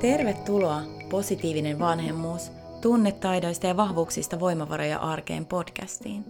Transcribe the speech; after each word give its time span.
Tervetuloa 0.00 0.82
Positiivinen 1.10 1.78
vanhemmuus, 1.78 2.52
tunnetaidoista 2.80 3.66
ja 3.66 3.76
vahvuuksista 3.76 4.40
voimavaroja 4.40 4.98
arkeen 4.98 5.46
podcastiin. 5.46 6.24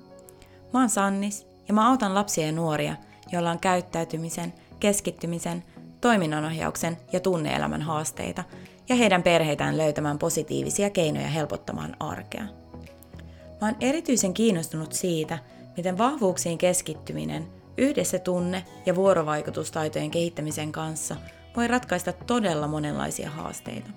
Mä 0.73 0.81
oon 0.81 0.91
Sannis 0.91 1.47
ja 1.69 1.75
mä 1.75 1.91
autan 1.91 2.15
lapsia 2.15 2.47
ja 2.47 2.53
nuoria, 2.53 2.97
joilla 3.33 3.51
on 3.51 3.59
käyttäytymisen, 3.59 4.53
keskittymisen, 4.81 5.65
toiminnanohjauksen 6.01 6.97
ja 7.13 7.21
tunneelämän 7.21 7.83
haasteita 7.83 8.45
ja 8.89 8.95
heidän 8.97 9.23
perheitään 9.23 9.77
löytämään 9.77 10.19
positiivisia 10.19 10.91
keinoja 10.91 11.29
helpottamaan 11.29 11.97
arkea. 12.01 12.45
Mä 13.61 13.67
oon 13.67 13.77
erityisen 13.81 14.35
kiinnostunut 14.35 14.93
siitä, 14.93 15.39
miten 15.77 15.99
vahvuuksiin 15.99 16.59
keskittyminen 16.59 17.47
yhdessä 17.77 18.19
tunne- 18.19 18.65
ja 18.87 18.95
vuorovaikutustaitojen 18.95 20.11
kehittämisen 20.11 20.73
kanssa 20.73 21.17
voi 21.57 21.69
ratkaista 21.69 22.13
todella 22.13 22.69
monenlaisia 22.69 23.31
haasteita. 23.31 23.91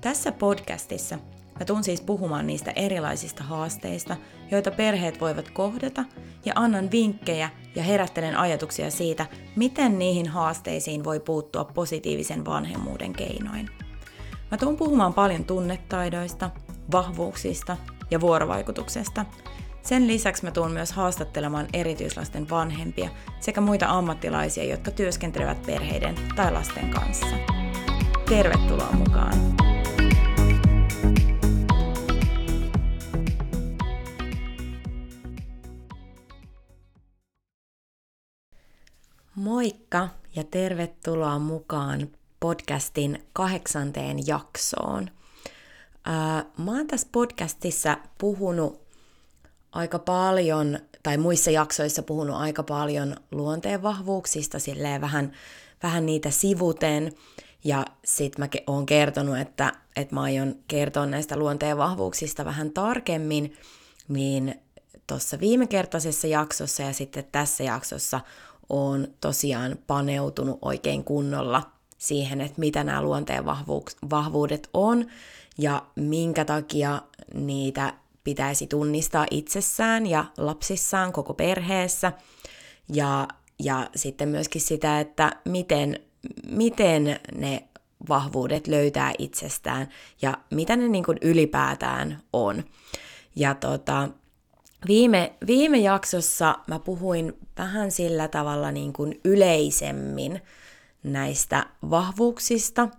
Tässä 0.00 0.32
podcastissa 0.32 1.18
mä 1.60 1.64
tuun 1.64 1.84
siis 1.84 2.00
puhumaan 2.00 2.46
niistä 2.46 2.72
erilaisista 2.76 3.44
haasteista, 3.44 4.16
joita 4.50 4.70
perheet 4.70 5.20
voivat 5.20 5.50
kohdata, 5.50 6.04
ja 6.44 6.52
annan 6.56 6.90
vinkkejä 6.90 7.50
ja 7.74 7.82
herättelen 7.82 8.36
ajatuksia 8.36 8.90
siitä, 8.90 9.26
miten 9.56 9.98
niihin 9.98 10.28
haasteisiin 10.28 11.04
voi 11.04 11.20
puuttua 11.20 11.64
positiivisen 11.64 12.44
vanhemmuuden 12.44 13.12
keinoin. 13.12 13.68
Mä 14.50 14.58
tuun 14.58 14.76
puhumaan 14.76 15.14
paljon 15.14 15.44
tunnetaidoista, 15.44 16.50
vahvuuksista 16.92 17.76
ja 18.10 18.20
vuorovaikutuksesta. 18.20 19.24
Sen 19.82 20.06
lisäksi 20.06 20.44
mä 20.44 20.50
tuun 20.50 20.72
myös 20.72 20.92
haastattelemaan 20.92 21.68
erityislasten 21.72 22.50
vanhempia 22.50 23.10
sekä 23.40 23.60
muita 23.60 23.86
ammattilaisia, 23.88 24.64
jotka 24.64 24.90
työskentelevät 24.90 25.62
perheiden 25.62 26.14
tai 26.36 26.52
lasten 26.52 26.90
kanssa. 26.90 27.26
Tervetuloa 28.28 28.92
mukaan! 28.92 29.34
Moikka 39.34 40.08
ja 40.36 40.44
tervetuloa 40.44 41.38
mukaan 41.38 42.08
podcastin 42.40 43.24
kahdeksanteen 43.32 44.26
jaksoon. 44.26 45.10
Mä 46.58 46.70
oon 46.76 46.86
tässä 46.86 47.08
podcastissa 47.12 47.96
puhunut 48.18 48.79
aika 49.72 49.98
paljon, 49.98 50.78
tai 51.02 51.18
muissa 51.18 51.50
jaksoissa 51.50 52.02
puhunut 52.02 52.36
aika 52.36 52.62
paljon 52.62 53.16
luonteen 53.30 53.82
vahvuuksista, 53.82 54.58
silleen 54.58 55.00
vähän, 55.00 55.32
vähän 55.82 56.06
niitä 56.06 56.30
sivuten, 56.30 57.12
ja 57.64 57.86
sit 58.04 58.38
mä 58.38 58.48
oon 58.66 58.86
kertonut, 58.86 59.38
että, 59.38 59.72
että 59.96 60.14
mä 60.14 60.22
aion 60.22 60.54
kertoa 60.68 61.06
näistä 61.06 61.36
luonteen 61.36 61.78
vahvuuksista 61.78 62.44
vähän 62.44 62.70
tarkemmin, 62.70 63.56
niin 64.08 64.60
tuossa 65.06 65.40
viimekertaisessa 65.40 66.26
jaksossa 66.26 66.82
ja 66.82 66.92
sitten 66.92 67.24
tässä 67.32 67.64
jaksossa 67.64 68.20
on 68.68 69.08
tosiaan 69.20 69.78
paneutunut 69.86 70.58
oikein 70.62 71.04
kunnolla 71.04 71.62
siihen, 71.98 72.40
että 72.40 72.60
mitä 72.60 72.84
nämä 72.84 73.02
luonteen 73.02 73.44
vahvuudet 74.10 74.68
on 74.74 75.06
ja 75.58 75.82
minkä 75.96 76.44
takia 76.44 77.02
niitä 77.34 77.94
pitäisi 78.24 78.66
tunnistaa 78.66 79.26
itsessään 79.30 80.06
ja 80.06 80.24
lapsissaan 80.36 81.12
koko 81.12 81.34
perheessä. 81.34 82.12
Ja, 82.92 83.28
ja 83.58 83.90
sitten 83.96 84.28
myöskin 84.28 84.60
sitä, 84.60 85.00
että 85.00 85.32
miten, 85.44 86.00
miten 86.50 87.20
ne 87.34 87.68
vahvuudet 88.08 88.66
löytää 88.66 89.12
itsestään 89.18 89.88
ja 90.22 90.38
mitä 90.50 90.76
ne 90.76 90.88
niin 90.88 91.04
ylipäätään 91.22 92.22
on. 92.32 92.64
Ja 93.36 93.54
tota, 93.54 94.08
viime, 94.88 95.32
viime 95.46 95.78
jaksossa 95.78 96.58
mä 96.66 96.78
puhuin 96.78 97.32
vähän 97.58 97.90
sillä 97.90 98.28
tavalla 98.28 98.72
niin 98.72 98.92
yleisemmin 99.24 100.40
näistä 101.02 101.66
vahvuuksista– 101.90 102.88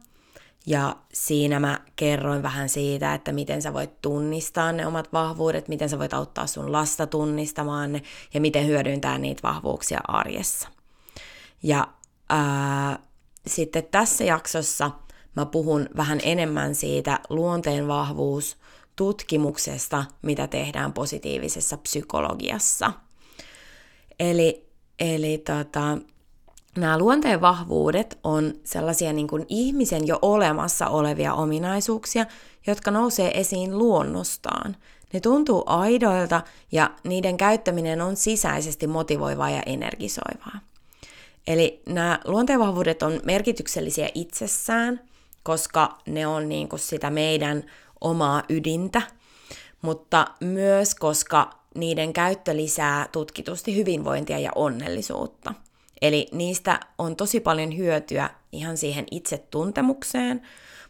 ja 0.66 0.96
siinä 1.14 1.60
mä 1.60 1.80
kerroin 1.96 2.44
vähän 2.44 2.70
siitä, 2.70 3.14
että 3.14 3.32
miten 3.32 3.62
sä 3.62 3.74
voit 3.74 4.02
tunnistaa 4.02 4.72
ne 4.72 4.88
omat 4.88 5.14
vahvuudet, 5.14 5.68
miten 5.68 5.90
sä 5.90 6.00
voit 6.00 6.14
auttaa 6.14 6.48
sun 6.48 6.72
lasta 6.72 7.08
tunnistamaan 7.08 7.92
ne 7.92 8.02
ja 8.34 8.42
miten 8.42 8.68
hyödyntää 8.68 9.18
niitä 9.18 9.44
vahvuuksia 9.44 10.00
arjessa. 10.08 10.68
Ja 11.64 11.88
ää, 12.30 13.00
sitten 13.48 13.84
tässä 13.92 14.24
jaksossa 14.24 14.92
mä 15.36 15.46
puhun 15.46 15.90
vähän 15.98 16.20
enemmän 16.24 16.76
siitä 16.76 17.20
luonteen 17.30 17.88
vahvuus 17.88 18.58
tutkimuksesta, 18.96 20.06
mitä 20.22 20.48
tehdään 20.48 20.94
positiivisessa 20.94 21.78
psykologiassa. 21.78 22.94
Eli, 24.20 24.70
eli 25.00 25.38
tota, 25.38 25.98
nämä 26.76 26.98
luonteen 26.98 27.42
vahvuudet 27.42 28.20
on 28.24 28.54
sellaisia 28.64 29.14
niin 29.14 29.28
kuin 29.28 29.46
ihmisen 29.50 30.08
jo 30.08 30.20
olemassa 30.22 30.88
olevia 30.88 31.34
ominaisuuksia, 31.34 32.26
jotka 32.68 32.92
nousee 32.92 33.40
esiin 33.40 33.78
luonnostaan. 33.78 34.76
Ne 35.14 35.20
tuntuu 35.20 35.64
aidoilta 35.66 36.42
ja 36.72 36.92
niiden 37.04 37.38
käyttäminen 37.38 38.02
on 38.02 38.16
sisäisesti 38.16 38.88
motivoivaa 38.88 39.50
ja 39.50 39.64
energisoivaa. 39.66 40.60
Eli 41.48 41.82
nämä 41.86 42.20
luonteenvahvuudet 42.26 43.04
on 43.04 43.20
merkityksellisiä 43.24 44.10
itsessään, 44.14 45.02
koska 45.44 45.98
ne 46.08 46.28
on 46.28 46.50
niin 46.50 46.70
kuin 46.70 46.80
sitä 46.80 47.10
meidän 47.10 47.64
omaa 48.02 48.44
ydintä, 48.50 49.02
mutta 49.82 50.28
myös 50.40 50.96
koska 50.96 51.50
niiden 51.76 52.14
käyttö 52.14 52.56
lisää 52.56 53.10
tutkitusti 53.12 53.76
hyvinvointia 53.76 54.40
ja 54.40 54.52
onnellisuutta– 54.56 55.54
Eli 56.02 56.28
niistä 56.32 56.80
on 56.98 57.16
tosi 57.16 57.40
paljon 57.40 57.78
hyötyä 57.78 58.30
ihan 58.52 58.78
siihen 58.78 59.06
itse 59.12 59.38
tuntemukseen, 59.38 60.42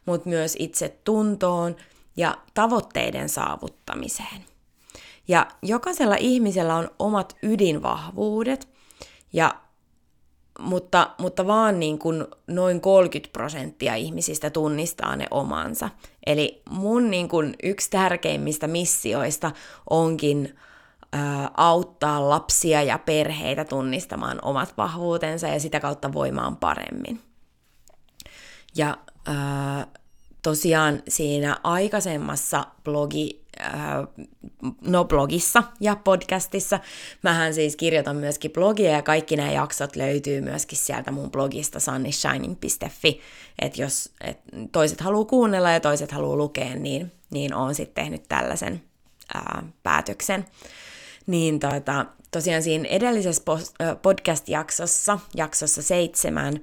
mutta 0.06 0.30
myös 0.30 0.56
itse 0.60 0.98
tuntoon 1.04 1.76
ja 2.18 2.38
tavoitteiden 2.54 3.30
saavuttamiseen. 3.30 4.46
Ja 5.28 5.48
jokaisella 5.62 6.16
ihmisellä 6.20 6.76
on 6.76 6.90
omat 7.00 7.36
ydinvahvuudet, 7.44 8.68
ja, 9.34 9.56
mutta, 10.60 11.10
mutta 11.18 11.48
vaan 11.48 11.80
niin 11.80 12.00
kuin 12.00 12.26
noin 12.48 12.82
30 12.82 13.34
prosenttia 13.34 13.96
ihmisistä 13.96 14.50
tunnistaa 14.50 15.16
ne 15.16 15.28
omansa. 15.32 15.90
Eli 16.26 16.62
mun 16.70 17.12
niin 17.12 17.30
kuin 17.30 17.56
yksi 17.64 17.90
tärkeimmistä 17.90 18.68
missioista 18.68 19.52
onkin 19.90 20.60
auttaa 21.58 22.30
lapsia 22.30 22.84
ja 22.84 22.98
perheitä 22.98 23.66
tunnistamaan 23.66 24.40
omat 24.42 24.74
vahvuutensa 24.78 25.48
ja 25.48 25.60
sitä 25.60 25.80
kautta 25.80 26.14
voimaan 26.14 26.58
paremmin. 26.58 27.22
Ja 28.76 28.98
tosiaan 30.42 31.04
siinä 31.08 31.58
aikaisemmassa 31.64 32.66
blogi, 32.84 33.46
no 34.82 35.06
blogissa 35.06 35.64
ja 35.80 35.96
podcastissa, 35.96 36.80
mähän 37.24 37.54
siis 37.54 37.76
kirjoitan 37.76 38.16
myöskin 38.16 38.52
blogia 38.52 38.92
ja 38.92 39.02
kaikki 39.02 39.36
nämä 39.36 39.52
jaksot 39.52 39.96
löytyy 39.96 40.42
myöskin 40.42 40.78
sieltä 40.78 41.12
mun 41.12 41.32
blogista 41.32 41.80
sunnishining.fi, 41.80 43.22
että 43.60 43.82
jos 43.82 44.10
et 44.22 44.40
toiset 44.72 45.02
haluaa 45.02 45.26
kuunnella 45.26 45.72
ja 45.72 45.80
toiset 45.80 46.12
haluaa 46.12 46.38
lukea, 46.38 46.76
niin, 46.76 47.12
niin 47.30 47.54
oon 47.54 47.76
sitten 47.76 48.04
tehnyt 48.04 48.24
tällaisen 48.28 48.82
ää, 49.34 49.64
päätöksen. 49.84 50.46
Niin 51.32 51.60
tota, 51.60 52.06
tosiaan 52.32 52.64
siinä 52.64 52.88
edellisessä 52.90 53.44
podcast-jaksossa, 54.02 55.20
jaksossa 55.36 55.82
seitsemän, 55.82 56.54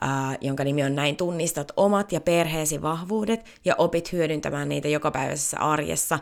ää, 0.00 0.36
jonka 0.40 0.64
nimi 0.64 0.82
on 0.82 0.94
Näin 0.94 1.16
tunnistat 1.16 1.72
omat 1.76 2.12
ja 2.12 2.20
perheesi 2.20 2.82
vahvuudet 2.82 3.44
ja 3.64 3.74
opit 3.78 4.12
hyödyntämään 4.12 4.68
niitä 4.68 4.88
jokapäiväisessä 4.88 5.58
arjessa, 5.58 6.18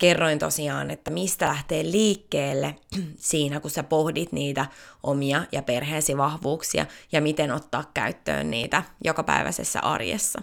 kerroin 0.00 0.38
tosiaan, 0.38 0.90
että 0.90 1.10
mistä 1.10 1.46
lähtee 1.46 1.82
liikkeelle 1.82 2.74
siinä, 3.18 3.60
kun 3.60 3.70
sä 3.70 3.82
pohdit 3.82 4.32
niitä 4.32 4.66
omia 5.02 5.44
ja 5.52 5.62
perheesi 5.62 6.16
vahvuuksia 6.16 6.86
ja 7.12 7.20
miten 7.20 7.50
ottaa 7.50 7.84
käyttöön 7.94 8.50
niitä 8.50 8.82
jokapäiväisessä 9.04 9.80
arjessa. 9.80 10.42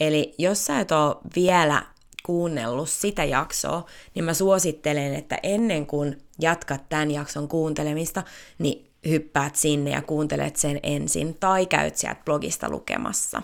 Eli 0.00 0.34
jos 0.38 0.64
sä 0.66 0.80
et 0.80 0.92
ole 0.92 1.16
vielä 1.36 1.82
kuunnellut 2.22 2.88
sitä 2.88 3.24
jaksoa, 3.24 3.86
niin 4.14 4.24
mä 4.24 4.34
suosittelen, 4.34 5.14
että 5.14 5.38
ennen 5.42 5.86
kuin 5.86 6.22
jatkat 6.40 6.88
tämän 6.88 7.10
jakson 7.10 7.48
kuuntelemista, 7.48 8.22
niin 8.58 8.90
hyppäät 9.08 9.56
sinne 9.56 9.90
ja 9.90 10.02
kuuntelet 10.02 10.56
sen 10.56 10.80
ensin 10.82 11.36
tai 11.40 11.66
käyt 11.66 11.96
sieltä 11.96 12.22
blogista 12.24 12.70
lukemassa. 12.70 13.42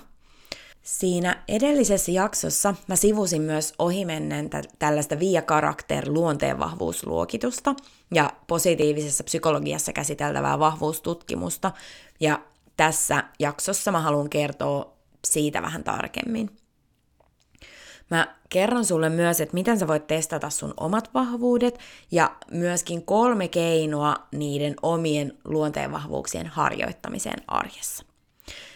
Siinä 0.82 1.42
edellisessä 1.48 2.12
jaksossa 2.12 2.74
mä 2.86 2.96
sivusin 2.96 3.42
myös 3.42 3.74
ohimennen 3.78 4.50
tä- 4.50 4.62
tällaista 4.78 5.18
via 5.18 5.42
karakter 5.42 6.08
luonteenvahvuusluokitusta 6.08 7.74
ja 8.14 8.32
positiivisessa 8.46 9.24
psykologiassa 9.24 9.92
käsiteltävää 9.92 10.58
vahvuustutkimusta. 10.58 11.72
Ja 12.20 12.40
tässä 12.76 13.24
jaksossa 13.38 13.92
mä 13.92 14.00
haluan 14.00 14.30
kertoa 14.30 14.92
siitä 15.24 15.62
vähän 15.62 15.84
tarkemmin. 15.84 16.50
Mä 18.10 18.34
kerron 18.48 18.84
sulle 18.84 19.08
myös, 19.08 19.40
että 19.40 19.54
miten 19.54 19.78
sä 19.78 19.88
voit 19.88 20.06
testata 20.06 20.50
sun 20.50 20.74
omat 20.76 21.10
vahvuudet 21.14 21.78
ja 22.10 22.36
myöskin 22.50 23.02
kolme 23.04 23.48
keinoa 23.48 24.16
niiden 24.32 24.74
omien 24.82 25.38
luonteenvahvuuksien 25.44 26.46
harjoittamiseen 26.46 27.42
arjessa. 27.46 28.04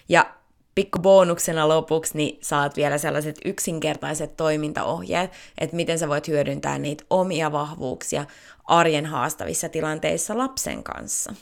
Ja 0.08 0.34
pikku 0.74 0.98
bonuksena 0.98 1.68
lopuksi, 1.68 2.16
niin 2.16 2.38
saat 2.42 2.76
vielä 2.76 2.98
sellaiset 2.98 3.36
yksinkertaiset 3.44 4.36
toimintaohjeet, 4.36 5.32
että 5.58 5.76
miten 5.76 5.98
sä 5.98 6.08
voit 6.08 6.28
hyödyntää 6.28 6.78
niitä 6.78 7.04
omia 7.10 7.52
vahvuuksia 7.52 8.24
arjen 8.64 9.06
haastavissa 9.06 9.68
tilanteissa 9.68 10.38
lapsen 10.38 10.82
kanssa. 10.82 11.34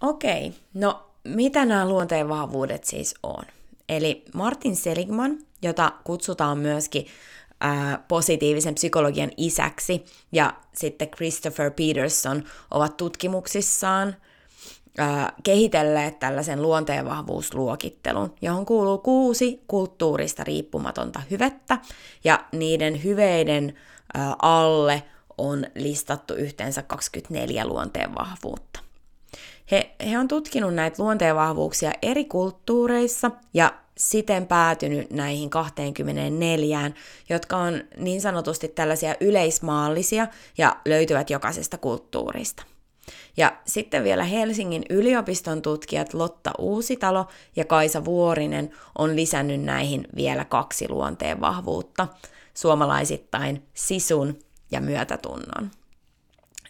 Okei, 0.00 0.54
no 0.74 1.10
mitä 1.24 1.64
nämä 1.64 1.88
luonteen 1.88 2.28
vahvuudet 2.28 2.84
siis 2.84 3.14
on? 3.22 3.44
Eli 3.88 4.24
Martin 4.34 4.76
Seligman, 4.76 5.38
jota 5.62 5.92
kutsutaan 6.04 6.58
myöskin 6.58 7.06
positiivisen 8.08 8.74
psykologian 8.74 9.30
isäksi, 9.36 10.04
ja 10.32 10.52
sitten 10.74 11.08
Christopher 11.08 11.70
Peterson 11.70 12.44
ovat 12.70 12.96
tutkimuksissaan 12.96 14.16
kehitelleet 15.42 16.18
tällaisen 16.18 16.62
luonteenvahvuusluokittelun, 16.62 18.34
johon 18.42 18.66
kuuluu 18.66 18.98
kuusi 18.98 19.62
kulttuurista 19.66 20.44
riippumatonta 20.44 21.22
hyvettä, 21.30 21.78
ja 22.24 22.44
niiden 22.52 23.04
hyveiden 23.04 23.74
alle 24.42 25.02
on 25.38 25.66
listattu 25.74 26.34
yhteensä 26.34 26.82
24 26.82 27.66
luonteenvahvuutta. 27.66 28.80
He, 29.70 29.94
he 30.10 30.18
on 30.18 30.28
tutkinut 30.28 30.74
näitä 30.74 31.02
luonteenvahvuuksia 31.02 31.92
eri 32.02 32.24
kulttuureissa 32.24 33.30
ja 33.54 33.74
siten 33.98 34.46
päätynyt 34.46 35.10
näihin 35.10 35.50
24, 35.50 36.90
jotka 37.28 37.56
on 37.56 37.84
niin 37.96 38.20
sanotusti 38.20 38.68
tällaisia 38.68 39.14
yleismaallisia 39.20 40.26
ja 40.58 40.76
löytyvät 40.84 41.30
jokaisesta 41.30 41.78
kulttuurista. 41.78 42.62
Ja 43.36 43.56
sitten 43.64 44.04
vielä 44.04 44.24
Helsingin 44.24 44.84
yliopiston 44.90 45.62
tutkijat 45.62 46.14
Lotta 46.14 46.50
Uusitalo 46.58 47.26
ja 47.56 47.64
Kaisa 47.64 48.04
Vuorinen 48.04 48.70
on 48.98 49.16
lisännyt 49.16 49.60
näihin 49.60 50.08
vielä 50.16 50.44
kaksi 50.44 50.88
luonteen 50.88 51.40
vahvuutta, 51.40 52.08
suomalaisittain 52.54 53.62
sisun 53.74 54.38
ja 54.70 54.80
myötätunnon. 54.80 55.70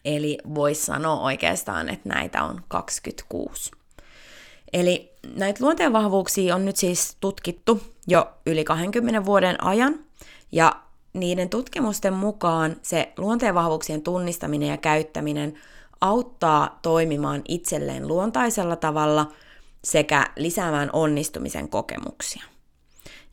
Eli 0.08 0.38
voisi 0.55 0.84
sanoa 0.84 1.20
oikeastaan, 1.20 1.88
että 1.88 2.08
näitä 2.08 2.44
on 2.44 2.60
26. 2.69 3.70
Eli 4.72 5.12
näitä 5.37 5.64
luonteenvahvuuksia 5.64 6.55
on 6.55 6.64
nyt 6.64 6.76
siis 6.76 7.16
tutkittu 7.20 7.82
jo 8.06 8.32
yli 8.46 8.64
20 8.64 9.25
vuoden 9.25 9.64
ajan, 9.64 9.99
ja 10.52 10.82
niiden 11.12 11.49
tutkimusten 11.49 12.12
mukaan 12.12 12.76
se 12.82 13.12
luonteenvahvuuksien 13.16 14.02
tunnistaminen 14.02 14.69
ja 14.69 14.76
käyttäminen 14.76 15.55
auttaa 16.00 16.78
toimimaan 16.82 17.43
itselleen 17.49 18.08
luontaisella 18.08 18.76
tavalla 18.76 19.32
sekä 19.84 20.26
lisäämään 20.37 20.90
onnistumisen 20.93 21.69
kokemuksia. 21.69 22.44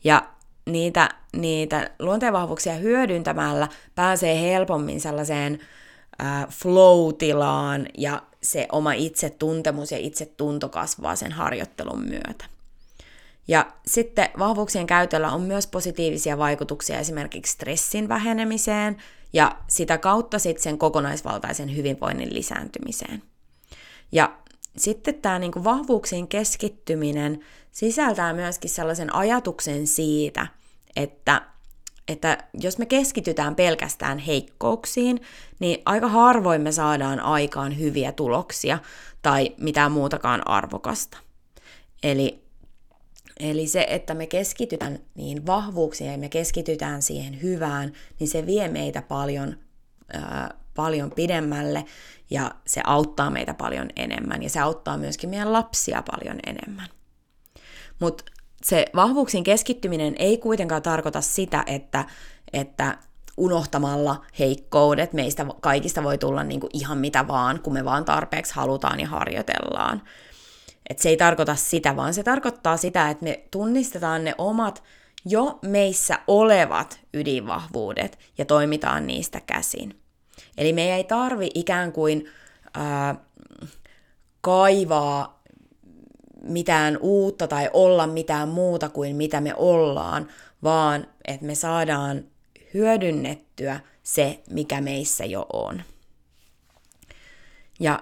Ja 0.04 0.30
niitä, 0.66 1.10
niitä 1.34 1.90
luonteenvahvuuksia 2.00 2.74
hyödyntämällä 2.74 3.68
pääsee 3.96 4.42
helpommin 4.42 5.02
sellaiseen 5.02 5.60
äh, 6.22 6.48
flow-tilaan 6.50 7.88
ja 7.98 8.22
se 8.44 8.68
oma 8.72 8.94
itsetuntemus 8.94 9.92
ja 9.92 9.98
itsetunto 9.98 10.70
kasvaa 10.70 11.16
sen 11.16 11.32
harjoittelun 11.32 12.06
myötä. 12.08 12.46
Ja 13.48 13.72
sitten 13.88 14.30
vahvuuksien 14.40 14.88
käytöllä 14.88 15.32
on 15.32 15.42
myös 15.42 15.68
positiivisia 15.68 16.38
vaikutuksia 16.38 17.00
esimerkiksi 17.00 17.54
stressin 17.54 18.10
vähenemiseen 18.10 18.98
ja 19.34 19.58
sitä 19.68 19.98
kautta 19.98 20.40
sitten 20.40 20.64
sen 20.64 20.78
kokonaisvaltaisen 20.78 21.76
hyvinvoinnin 21.76 22.34
lisääntymiseen. 22.34 23.24
Ja 24.12 24.38
sitten 24.78 25.16
tämä 25.16 25.40
niinku 25.40 25.64
vahvuuksien 25.64 26.28
keskittyminen 26.28 27.40
sisältää 27.72 28.34
myöskin 28.34 28.70
sellaisen 28.70 29.16
ajatuksen 29.16 29.88
siitä, 29.88 30.48
että 30.96 31.42
että 32.08 32.38
jos 32.54 32.78
me 32.78 32.86
keskitytään 32.86 33.56
pelkästään 33.56 34.18
heikkouksiin, 34.18 35.22
niin 35.60 35.82
aika 35.86 36.08
harvoin 36.08 36.62
me 36.62 36.72
saadaan 36.72 37.20
aikaan 37.20 37.80
hyviä 37.80 38.12
tuloksia 38.12 38.80
tai 39.22 39.56
mitään 39.58 39.92
muutakaan 39.92 40.48
arvokasta. 40.48 41.18
Eli, 42.04 42.44
eli 43.40 43.68
se, 43.68 43.86
että 43.90 44.14
me 44.14 44.28
keskitytään 44.28 45.00
niin 45.16 45.46
vahvuuksiin 45.46 46.12
ja 46.12 46.18
me 46.18 46.30
keskitytään 46.30 47.02
siihen 47.02 47.42
hyvään, 47.42 47.94
niin 48.20 48.28
se 48.28 48.46
vie 48.46 48.68
meitä 48.68 49.02
paljon, 49.02 49.58
ää, 50.14 50.54
paljon 50.76 51.12
pidemmälle 51.12 51.86
ja 52.30 52.56
se 52.68 52.82
auttaa 52.84 53.30
meitä 53.30 53.54
paljon 53.54 53.90
enemmän 53.96 54.44
ja 54.44 54.50
se 54.50 54.60
auttaa 54.60 54.98
myöskin 54.98 55.30
meidän 55.30 55.54
lapsia 55.54 56.04
paljon 56.12 56.40
enemmän. 56.46 56.88
Mutta 58.00 58.24
se 58.64 58.86
vahvuuksiin 58.96 59.44
keskittyminen 59.44 60.16
ei 60.20 60.38
kuitenkaan 60.38 60.82
tarkoita 60.82 61.22
sitä, 61.22 61.64
että, 61.68 62.06
että 62.54 62.98
unohtamalla 63.38 64.26
heikkoudet 64.40 65.14
meistä 65.14 65.46
kaikista 65.62 66.04
voi 66.04 66.18
tulla 66.18 66.44
niin 66.44 66.60
kuin 66.60 66.70
ihan 66.74 66.98
mitä 66.98 67.28
vaan, 67.28 67.60
kun 67.60 67.74
me 67.74 67.86
vaan 67.86 68.06
tarpeeksi 68.06 68.56
halutaan 68.56 69.00
ja 69.00 69.08
harjoitellaan. 69.08 70.02
Et 70.90 71.00
se 71.00 71.10
ei 71.10 71.18
tarkoita 71.18 71.56
sitä, 71.56 71.96
vaan 71.96 72.14
se 72.14 72.24
tarkoittaa 72.24 72.78
sitä, 72.78 73.10
että 73.10 73.24
me 73.24 73.44
tunnistetaan 73.52 74.24
ne 74.24 74.36
omat 74.38 74.84
jo 75.26 75.60
meissä 75.62 76.20
olevat 76.28 77.00
ydinvahvuudet 77.14 78.20
ja 78.38 78.46
toimitaan 78.46 79.08
niistä 79.08 79.42
käsin. 79.46 80.00
Eli 80.58 80.74
me 80.74 80.96
ei 80.96 81.04
tarvi 81.04 81.50
ikään 81.56 81.92
kuin 81.92 82.26
ää, 82.74 83.16
kaivaa 84.42 85.35
mitään 86.46 86.98
uutta 87.02 87.48
tai 87.48 87.70
olla 87.74 88.08
mitään 88.08 88.50
muuta 88.50 88.90
kuin 88.90 89.16
mitä 89.16 89.42
me 89.42 89.54
ollaan, 89.56 90.28
vaan 90.64 91.08
että 91.28 91.46
me 91.46 91.56
saadaan 91.56 92.24
hyödynnettyä 92.74 93.80
se, 94.04 94.44
mikä 94.50 94.82
meissä 94.82 95.26
jo 95.26 95.46
on. 95.54 95.82
Ja 97.80 98.00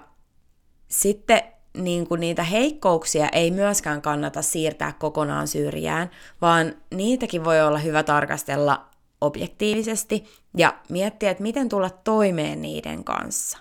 sitten 0.88 1.42
niin 1.76 2.06
kuin 2.06 2.20
niitä 2.20 2.42
heikkouksia 2.42 3.28
ei 3.32 3.50
myöskään 3.50 4.02
kannata 4.02 4.42
siirtää 4.42 4.92
kokonaan 4.98 5.48
syrjään, 5.48 6.10
vaan 6.40 6.74
niitäkin 6.90 7.44
voi 7.44 7.62
olla 7.62 7.78
hyvä 7.78 8.02
tarkastella 8.02 8.86
objektiivisesti 9.20 10.24
ja 10.56 10.74
miettiä, 10.88 11.30
että 11.30 11.42
miten 11.42 11.68
tulla 11.68 11.90
toimeen 11.90 12.62
niiden 12.62 13.04
kanssa. 13.04 13.58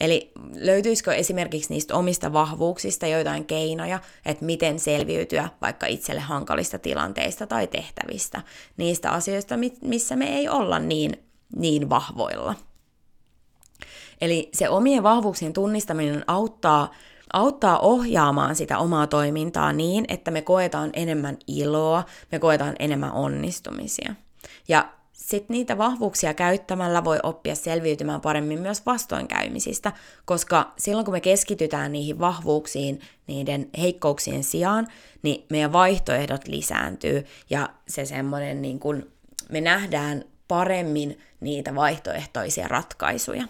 Eli 0.00 0.32
löytyisikö 0.54 1.14
esimerkiksi 1.14 1.72
niistä 1.74 1.94
omista 1.94 2.32
vahvuuksista 2.32 3.06
joitain 3.06 3.44
keinoja, 3.44 4.00
että 4.26 4.44
miten 4.44 4.78
selviytyä 4.78 5.48
vaikka 5.60 5.86
itselle 5.86 6.20
hankalista 6.20 6.78
tilanteista 6.78 7.46
tai 7.46 7.66
tehtävistä, 7.66 8.42
niistä 8.76 9.10
asioista, 9.10 9.54
missä 9.82 10.16
me 10.16 10.36
ei 10.36 10.48
olla 10.48 10.78
niin, 10.78 11.16
niin 11.56 11.90
vahvoilla. 11.90 12.54
Eli 14.20 14.48
se 14.54 14.68
omien 14.68 15.02
vahvuuksien 15.02 15.52
tunnistaminen 15.52 16.24
auttaa, 16.26 16.92
auttaa 17.32 17.78
ohjaamaan 17.78 18.56
sitä 18.56 18.78
omaa 18.78 19.06
toimintaa 19.06 19.72
niin, 19.72 20.04
että 20.08 20.30
me 20.30 20.42
koetaan 20.42 20.90
enemmän 20.92 21.38
iloa, 21.46 22.04
me 22.32 22.38
koetaan 22.38 22.74
enemmän 22.78 23.12
onnistumisia. 23.12 24.14
Ja 24.68 24.88
sitten 25.22 25.54
niitä 25.54 25.78
vahvuuksia 25.78 26.34
käyttämällä 26.34 27.04
voi 27.04 27.18
oppia 27.22 27.54
selviytymään 27.54 28.20
paremmin 28.20 28.58
myös 28.58 28.86
vastoinkäymisistä, 28.86 29.92
koska 30.24 30.72
silloin 30.78 31.04
kun 31.04 31.14
me 31.14 31.20
keskitytään 31.20 31.92
niihin 31.92 32.18
vahvuuksiin 32.18 33.00
niiden 33.26 33.70
heikkouksien 33.78 34.44
sijaan, 34.44 34.88
niin 35.22 35.46
meidän 35.50 35.72
vaihtoehdot 35.72 36.48
lisääntyy 36.48 37.26
ja 37.50 37.68
se 37.88 38.04
semmoinen 38.04 38.62
niin 38.62 38.80
kun 38.80 39.12
me 39.48 39.60
nähdään 39.60 40.24
paremmin 40.48 41.18
niitä 41.40 41.74
vaihtoehtoisia 41.74 42.68
ratkaisuja. 42.68 43.44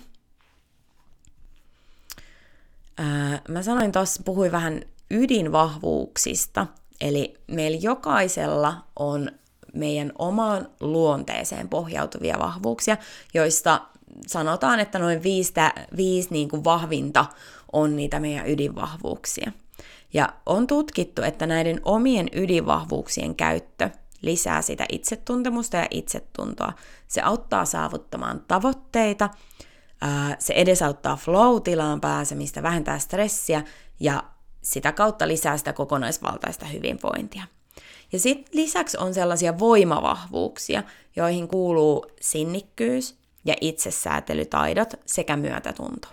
Mä 3.49 3.63
sanoin 3.63 3.93
tuossa, 3.93 4.23
puhuin 4.25 4.53
vähän 4.53 4.83
ydinvahvuuksista, 5.11 6.67
eli 7.01 7.35
meillä 7.47 7.79
jokaisella 7.81 8.85
on 8.97 9.31
meidän 9.73 10.13
omaan 10.19 10.69
luonteeseen 10.81 11.69
pohjautuvia 11.69 12.39
vahvuuksia, 12.39 12.97
joista 13.35 13.81
sanotaan, 14.27 14.81
että 14.81 14.99
noin 14.99 15.23
viisi, 15.23 15.53
viisi 15.97 16.29
niin 16.31 16.49
kuin 16.49 16.65
vahvinta 16.65 17.27
on 17.73 17.97
niitä 17.97 18.21
meidän 18.21 18.51
ydinvahvuuksia. 18.51 19.53
Ja 20.13 20.33
on 20.47 20.67
tutkittu, 20.67 21.23
että 21.23 21.47
näiden 21.47 21.81
omien 21.85 22.29
ydinvahvuuksien 22.33 23.35
käyttö 23.35 23.91
lisää 24.23 24.63
sitä 24.63 24.87
itsetuntemusta 24.89 25.77
ja 25.77 25.87
itsetuntoa. 25.91 26.73
Se 27.09 27.21
auttaa 27.21 27.65
saavuttamaan 27.65 28.45
tavoitteita, 28.49 29.31
se 30.39 30.55
edesauttaa 30.55 31.17
flow-tilaan 31.17 32.01
pääsemistä, 32.01 32.63
vähentää 32.63 32.99
stressiä 32.99 33.65
ja 34.01 34.25
sitä 34.63 34.93
kautta 34.93 35.29
lisää 35.29 35.57
sitä 35.57 35.73
kokonaisvaltaista 35.73 36.67
hyvinvointia. 36.67 37.45
Ja 38.13 38.19
sitten 38.19 38.61
lisäksi 38.61 38.97
on 38.99 39.15
sellaisia 39.15 39.59
voimavahvuuksia, 39.59 40.83
joihin 41.17 41.49
kuuluu 41.49 42.07
sinnikkyys 42.21 43.17
ja 43.45 43.55
itsesäätelytaidot 43.61 44.95
sekä 45.07 45.37
myötätunto. 45.37 46.09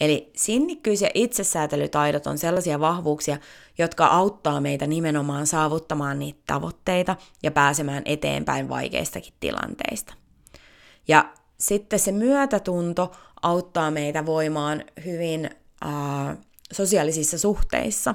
Eli 0.00 0.30
sinnikkyys 0.36 1.02
ja 1.02 1.10
itsesäätelytaidot 1.14 2.26
on 2.26 2.38
sellaisia 2.38 2.80
vahvuuksia, 2.80 3.38
jotka 3.78 4.06
auttaa 4.06 4.60
meitä 4.60 4.86
nimenomaan 4.86 5.46
saavuttamaan 5.46 6.18
niitä 6.18 6.40
tavoitteita 6.46 7.16
ja 7.42 7.50
pääsemään 7.50 8.02
eteenpäin 8.04 8.68
vaikeistakin 8.68 9.34
tilanteista. 9.40 10.14
Ja 11.08 11.32
sitten 11.58 11.98
se 11.98 12.12
myötätunto 12.12 13.12
auttaa 13.42 13.90
meitä 13.90 14.26
voimaan 14.26 14.84
hyvin 15.04 15.50
äh, 15.86 16.38
sosiaalisissa 16.72 17.38
suhteissa. 17.38 18.14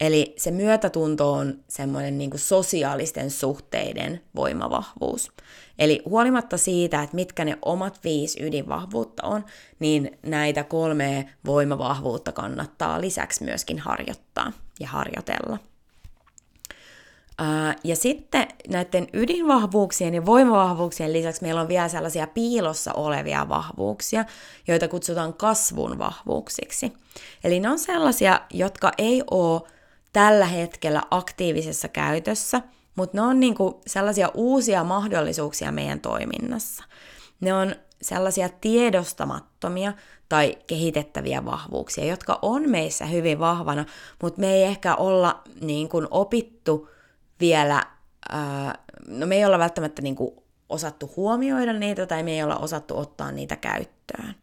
Eli 0.00 0.34
se 0.36 0.50
myötätunto 0.50 1.32
on 1.32 1.58
semmoinen 1.68 2.18
niin 2.18 2.30
kuin 2.30 2.40
sosiaalisten 2.40 3.30
suhteiden 3.30 4.20
voimavahvuus. 4.36 5.32
Eli 5.78 6.02
huolimatta 6.04 6.58
siitä, 6.58 7.02
että 7.02 7.16
mitkä 7.16 7.44
ne 7.44 7.58
omat 7.62 8.00
viisi 8.04 8.42
ydinvahvuutta 8.42 9.26
on, 9.26 9.44
niin 9.78 10.18
näitä 10.22 10.64
kolmea 10.64 11.22
voimavahvuutta 11.46 12.32
kannattaa 12.32 13.00
lisäksi 13.00 13.44
myöskin 13.44 13.78
harjoittaa 13.78 14.52
ja 14.80 14.88
harjoitella. 14.88 15.58
Ja 17.84 17.96
sitten 17.96 18.48
näiden 18.68 19.08
ydinvahvuuksien 19.12 20.14
ja 20.14 20.26
voimavahvuuksien 20.26 21.12
lisäksi 21.12 21.42
meillä 21.42 21.60
on 21.60 21.68
vielä 21.68 21.88
sellaisia 21.88 22.26
piilossa 22.26 22.92
olevia 22.92 23.48
vahvuuksia, 23.48 24.24
joita 24.68 24.88
kutsutaan 24.88 25.34
kasvun 25.34 25.98
vahvuuksiksi. 25.98 26.92
Eli 27.44 27.60
ne 27.60 27.70
on 27.70 27.78
sellaisia, 27.78 28.40
jotka 28.50 28.92
ei 28.98 29.22
ole 29.30 29.60
tällä 30.12 30.46
hetkellä 30.46 31.02
aktiivisessa 31.10 31.88
käytössä, 31.88 32.62
mutta 32.96 33.16
ne 33.16 33.22
on 33.22 33.40
niinku 33.40 33.80
sellaisia 33.86 34.30
uusia 34.34 34.84
mahdollisuuksia 34.84 35.72
meidän 35.72 36.00
toiminnassa. 36.00 36.84
Ne 37.40 37.54
on 37.54 37.74
sellaisia 38.02 38.48
tiedostamattomia 38.60 39.92
tai 40.28 40.56
kehitettäviä 40.66 41.44
vahvuuksia, 41.44 42.04
jotka 42.04 42.38
on 42.42 42.70
meissä 42.70 43.06
hyvin 43.06 43.38
vahvana, 43.38 43.84
mutta 44.22 44.40
me 44.40 44.52
ei 44.52 44.62
ehkä 44.62 44.94
olla 44.94 45.42
niin 45.60 45.88
kuin 45.88 46.08
opittu 46.10 46.88
vielä, 47.40 47.82
no 49.06 49.26
me 49.26 49.36
ei 49.36 49.44
olla 49.44 49.58
välttämättä 49.58 50.02
niin 50.02 50.16
kuin 50.16 50.30
osattu 50.68 51.12
huomioida 51.16 51.72
niitä 51.72 52.06
tai 52.06 52.22
me 52.22 52.32
ei 52.32 52.42
olla 52.42 52.56
osattu 52.56 52.98
ottaa 52.98 53.32
niitä 53.32 53.56
käyttöön. 53.56 54.34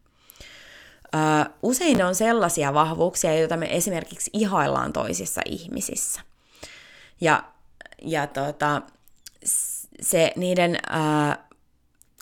Usein 1.64 1.98
ne 1.98 2.06
on 2.06 2.16
sellaisia 2.16 2.74
vahvuuksia, 2.74 3.40
joita 3.40 3.58
me 3.58 3.76
esimerkiksi 3.76 4.30
ihaillaan 4.34 4.94
toisissa 4.94 5.42
ihmisissä. 5.46 6.22
Ja, 7.22 7.44
ja 8.02 8.28
tota, 8.28 8.82
se 10.02 10.32
niiden 10.36 10.78
ää, 10.90 11.48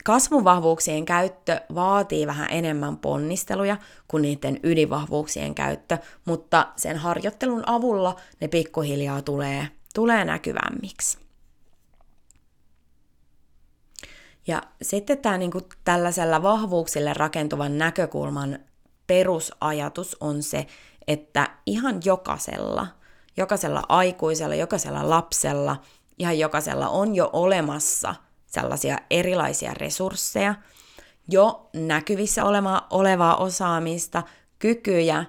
kasvuvahvuuksien 0.04 1.06
käyttö 1.06 1.62
vaatii 1.76 2.28
vähän 2.28 2.48
enemmän 2.52 2.98
ponnisteluja 2.98 3.78
kuin 4.08 4.22
niiden 4.22 4.60
ydinvahvuuksien 4.64 5.56
käyttö, 5.56 5.98
mutta 6.26 6.68
sen 6.76 6.98
harjoittelun 6.98 7.64
avulla 7.66 8.16
ne 8.42 8.48
pikkuhiljaa 8.48 9.22
tulee 9.22 9.68
tulee 9.96 10.26
näkyvämmiksi. 10.26 11.18
Ja 14.48 14.64
sitten 14.82 15.18
tämä 15.18 15.38
niin 15.38 15.52
kuin 15.52 15.66
tällaisella 15.84 16.44
vahvuuksille 16.44 17.14
rakentuvan 17.14 17.78
näkökulman 17.78 18.60
perusajatus 19.08 20.18
on 20.20 20.44
se, 20.44 20.68
että 21.08 21.50
ihan 21.66 22.00
jokaisella, 22.06 22.88
jokaisella 23.38 23.84
aikuisella, 23.90 24.56
jokaisella 24.56 25.10
lapsella, 25.10 25.78
ihan 26.20 26.40
jokaisella 26.40 26.90
on 26.90 27.16
jo 27.16 27.30
olemassa 27.34 28.16
sellaisia 28.46 28.98
erilaisia 29.10 29.74
resursseja, 29.74 30.56
jo 31.32 31.70
näkyvissä 31.74 32.46
oleva, 32.46 32.88
olevaa 32.90 33.36
osaamista, 33.36 34.24
kykyjä, 34.60 35.26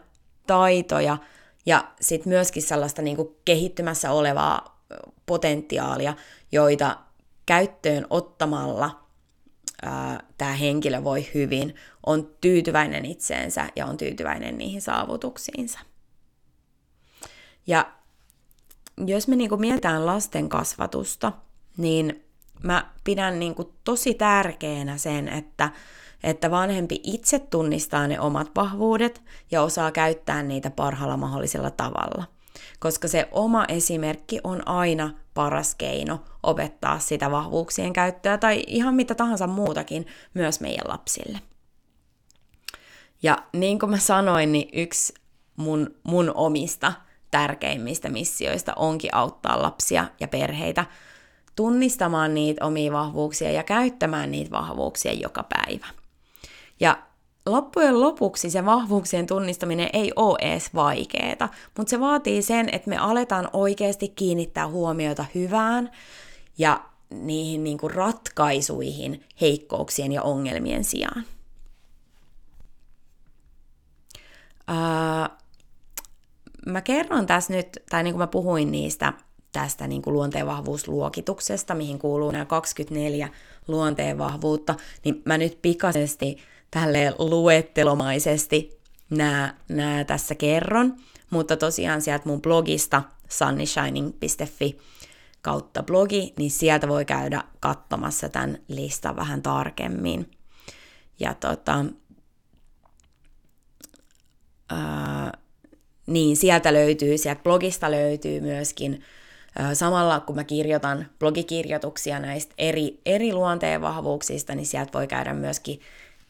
taitoja– 0.46 1.18
ja 1.66 1.84
sitten 2.00 2.30
myöskin 2.30 2.62
sellaista 2.62 3.02
niin 3.02 3.16
kuin 3.16 3.36
kehittymässä 3.44 4.10
olevaa 4.10 4.82
potentiaalia, 5.26 6.14
joita 6.52 6.96
käyttöön 7.46 8.06
ottamalla 8.10 9.05
tämä 10.38 10.52
henkilö 10.52 11.04
voi 11.04 11.26
hyvin, 11.34 11.74
on 12.06 12.30
tyytyväinen 12.40 13.04
itseensä 13.04 13.68
ja 13.76 13.86
on 13.86 13.96
tyytyväinen 13.96 14.58
niihin 14.58 14.82
saavutuksiinsa. 14.82 15.78
Ja 17.66 17.92
jos 19.06 19.28
me 19.28 19.36
niinku 19.36 19.56
mietitään 19.56 20.06
lasten 20.06 20.48
kasvatusta, 20.48 21.32
niin 21.76 22.24
mä 22.62 22.90
pidän 23.04 23.38
niinku 23.38 23.74
tosi 23.84 24.14
tärkeänä 24.14 24.96
sen, 24.98 25.28
että 25.28 25.70
että 26.22 26.50
vanhempi 26.50 27.00
itse 27.02 27.38
tunnistaa 27.38 28.06
ne 28.06 28.20
omat 28.20 28.50
vahvuudet 28.56 29.22
ja 29.50 29.62
osaa 29.62 29.92
käyttää 29.92 30.42
niitä 30.42 30.70
parhaalla 30.70 31.16
mahdollisella 31.16 31.70
tavalla. 31.70 32.24
Koska 32.78 33.08
se 33.08 33.28
oma 33.32 33.64
esimerkki 33.68 34.40
on 34.44 34.68
aina 34.68 35.10
paras 35.34 35.74
keino 35.74 36.24
opettaa 36.42 36.98
sitä 36.98 37.30
vahvuuksien 37.30 37.92
käyttöä 37.92 38.38
tai 38.38 38.64
ihan 38.66 38.94
mitä 38.94 39.14
tahansa 39.14 39.46
muutakin 39.46 40.06
myös 40.34 40.60
meidän 40.60 40.88
lapsille. 40.88 41.40
Ja 43.22 43.38
niin 43.52 43.78
kuin 43.78 43.90
mä 43.90 43.98
sanoin, 43.98 44.52
niin 44.52 44.68
yksi 44.72 45.14
mun, 45.56 45.94
mun 46.02 46.32
omista 46.34 46.92
tärkeimmistä 47.30 48.08
missioista 48.08 48.72
onkin 48.76 49.14
auttaa 49.14 49.62
lapsia 49.62 50.06
ja 50.20 50.28
perheitä 50.28 50.84
tunnistamaan 51.56 52.34
niitä 52.34 52.64
omia 52.64 52.92
vahvuuksia 52.92 53.50
ja 53.50 53.62
käyttämään 53.62 54.30
niitä 54.30 54.50
vahvuuksia 54.50 55.12
joka 55.12 55.42
päivä. 55.42 55.86
Ja 56.80 57.05
loppujen 57.46 58.00
lopuksi 58.00 58.50
se 58.50 58.64
vahvuuksien 58.64 59.26
tunnistaminen 59.26 59.90
ei 59.92 60.12
ole 60.16 60.38
edes 60.40 60.74
vaikeeta, 60.74 61.48
mutta 61.78 61.90
se 61.90 62.00
vaatii 62.00 62.42
sen, 62.42 62.68
että 62.72 62.90
me 62.90 62.96
aletaan 62.96 63.50
oikeasti 63.52 64.08
kiinnittää 64.08 64.68
huomiota 64.68 65.24
hyvään 65.34 65.90
ja 66.58 66.80
niihin 67.10 67.64
niin 67.64 67.78
kuin 67.78 67.94
ratkaisuihin 67.94 69.24
heikkouksien 69.40 70.12
ja 70.12 70.22
ongelmien 70.22 70.84
sijaan. 70.84 71.24
Uh, 74.70 75.36
mä 76.66 76.80
kerron 76.80 77.26
tässä 77.26 77.52
nyt, 77.52 77.82
tai 77.90 78.02
niin 78.02 78.14
kuin 78.14 78.22
mä 78.22 78.26
puhuin 78.26 78.72
niistä 78.72 79.12
tästä 79.52 79.86
niin 79.86 80.02
kuin 80.02 80.14
luonteenvahvuusluokituksesta, 80.14 81.74
mihin 81.74 81.98
kuuluu 81.98 82.30
nämä 82.30 82.44
24 82.44 83.28
luonteenvahvuutta, 83.68 84.74
niin 85.04 85.22
mä 85.24 85.38
nyt 85.38 85.58
pikaisesti 85.62 86.36
tälle 86.70 87.14
luettelomaisesti 87.18 88.80
nämä, 89.10 89.54
nämä 89.68 90.04
tässä 90.04 90.34
kerron, 90.34 90.96
mutta 91.30 91.56
tosiaan 91.56 92.02
sieltä 92.02 92.28
mun 92.28 92.42
blogista 92.42 93.02
sunnyshining.fi 93.28 94.78
kautta 95.42 95.82
blogi, 95.82 96.34
niin 96.38 96.50
sieltä 96.50 96.88
voi 96.88 97.04
käydä 97.04 97.44
katsomassa 97.60 98.28
tämän 98.28 98.58
listan 98.68 99.16
vähän 99.16 99.42
tarkemmin. 99.42 100.30
Ja 101.20 101.34
tota, 101.34 101.84
ää, 104.70 105.32
niin 106.06 106.36
sieltä 106.36 106.72
löytyy, 106.72 107.18
sieltä 107.18 107.42
blogista 107.42 107.90
löytyy 107.90 108.40
myöskin 108.40 109.02
samalla 109.74 110.20
kun 110.20 110.36
mä 110.36 110.44
kirjoitan 110.44 111.06
blogikirjoituksia 111.18 112.18
näistä 112.18 112.54
eri, 112.58 113.00
eri 113.06 113.32
luonteen 113.32 113.80
vahvuuksista, 113.80 114.54
niin 114.54 114.66
sieltä 114.66 114.92
voi 114.92 115.06
käydä 115.06 115.34
myöskin 115.34 115.80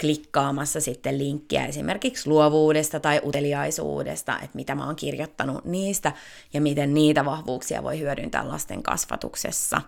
klikkaamassa 0.01 0.81
sitten 0.81 1.19
linkkiä 1.19 1.67
esimerkiksi 1.67 2.29
luovuudesta 2.29 3.01
tai 3.01 3.21
uteliaisuudesta, 3.25 4.39
että 4.39 4.57
mitä 4.57 4.75
mä 4.75 4.87
oon 4.87 4.97
kirjoittanut 4.97 5.65
niistä 5.65 6.13
ja 6.53 6.61
miten 6.61 6.95
niitä 6.95 7.25
vahvuuksia 7.25 7.83
voi 7.83 7.99
hyödyntää 7.99 8.49
lasten 8.49 8.83
kasvatuksessa. 8.83 9.83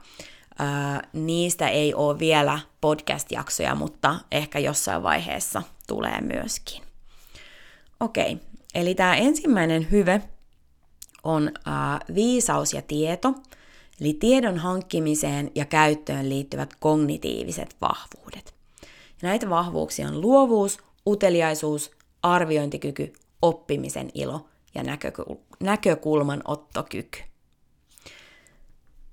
Ää, 0.58 1.08
niistä 1.12 1.68
ei 1.68 1.94
ole 1.94 2.18
vielä 2.18 2.58
podcast-jaksoja, 2.80 3.74
mutta 3.74 4.20
ehkä 4.32 4.58
jossain 4.58 5.02
vaiheessa 5.02 5.62
tulee 5.86 6.20
myöskin. 6.20 6.82
Okei, 8.00 8.32
okay. 8.32 8.46
eli 8.74 8.94
tämä 8.94 9.16
ensimmäinen 9.16 9.90
hyve 9.90 10.22
on 11.22 11.50
ää, 11.64 12.00
viisaus 12.14 12.72
ja 12.74 12.82
tieto, 12.82 13.34
eli 14.00 14.14
tiedon 14.14 14.58
hankkimiseen 14.58 15.50
ja 15.54 15.64
käyttöön 15.64 16.28
liittyvät 16.28 16.74
kognitiiviset 16.80 17.76
vahvuudet. 17.80 18.57
Ja 19.22 19.28
näitä 19.28 19.50
vahvuuksia 19.50 20.08
on 20.08 20.20
luovuus, 20.20 20.78
uteliaisuus, 21.06 21.90
arviointikyky, 22.22 23.12
oppimisen 23.42 24.10
ilo 24.14 24.46
ja 24.74 24.82
näkökulman 25.60 26.42
ottokyky. 26.44 27.18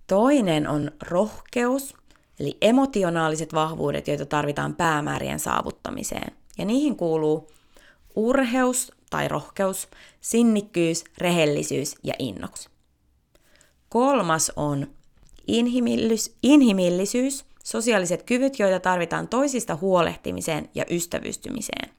Toinen 0.07 0.67
on 0.67 0.91
rohkeus, 1.01 1.95
eli 2.39 2.57
emotionaaliset 2.61 3.53
vahvuudet, 3.53 4.07
joita 4.07 4.25
tarvitaan 4.25 4.75
päämäärien 4.75 5.39
saavuttamiseen. 5.39 6.35
Ja 6.57 6.65
niihin 6.65 6.95
kuuluu 6.95 7.47
urheus, 8.15 8.91
tai 9.09 9.27
rohkeus, 9.27 9.87
sinnikkyys, 10.21 11.03
rehellisyys 11.17 11.95
ja 12.03 12.13
innokus. 12.19 12.69
Kolmas 13.89 14.51
on 14.55 14.87
inhimillisyys, 16.43 17.45
sosiaaliset 17.65 18.23
kyvyt, 18.23 18.59
joita 18.59 18.79
tarvitaan 18.79 19.27
toisista 19.27 19.75
huolehtimiseen 19.75 20.69
ja 20.75 20.85
ystävystymiseen. 20.89 21.89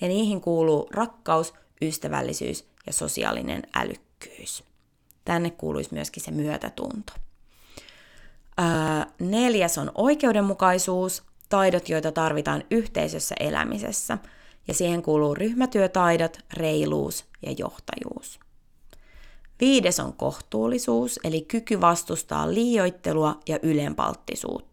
Ja 0.00 0.08
niihin 0.08 0.40
kuuluu 0.40 0.88
rakkaus, 0.90 1.54
ystävällisyys 1.82 2.68
ja 2.86 2.92
sosiaalinen 2.92 3.62
älykkyys. 3.74 4.64
Tänne 5.24 5.50
kuuluisi 5.50 5.94
myöskin 5.94 6.22
se 6.22 6.30
myötätunto. 6.30 7.12
Öö, 8.60 8.66
neljäs 9.18 9.78
on 9.78 9.92
oikeudenmukaisuus, 9.94 11.22
taidot, 11.48 11.88
joita 11.88 12.12
tarvitaan 12.12 12.64
yhteisössä 12.70 13.34
elämisessä. 13.40 14.18
Ja 14.68 14.74
siihen 14.74 15.02
kuuluu 15.02 15.34
ryhmätyötaidot, 15.34 16.38
reiluus 16.52 17.24
ja 17.42 17.52
johtajuus. 17.58 18.40
Viides 19.60 20.00
on 20.00 20.12
kohtuullisuus, 20.12 21.20
eli 21.24 21.40
kyky 21.40 21.80
vastustaa 21.80 22.54
liioittelua 22.54 23.40
ja 23.48 23.58
ylenpalttisuutta. 23.62 24.71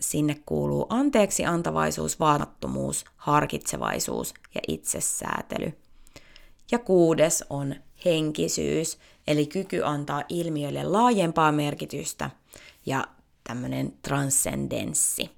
Sinne 0.00 0.40
kuuluu 0.46 0.86
anteeksi 0.88 1.44
antavaisuus, 1.44 2.20
vaanattomuus, 2.20 3.04
harkitsevaisuus 3.16 4.34
ja 4.54 4.60
itsesäätely. 4.68 5.72
Ja 6.70 6.78
kuudes 6.78 7.44
on 7.50 7.74
henkisyys, 8.04 8.98
eli 9.26 9.46
kyky 9.46 9.82
antaa 9.84 10.22
ilmiöille 10.28 10.84
laajempaa 10.84 11.52
merkitystä 11.52 12.30
ja 12.86 13.04
tämmöinen 13.44 13.92
transcendenssi. 14.02 15.30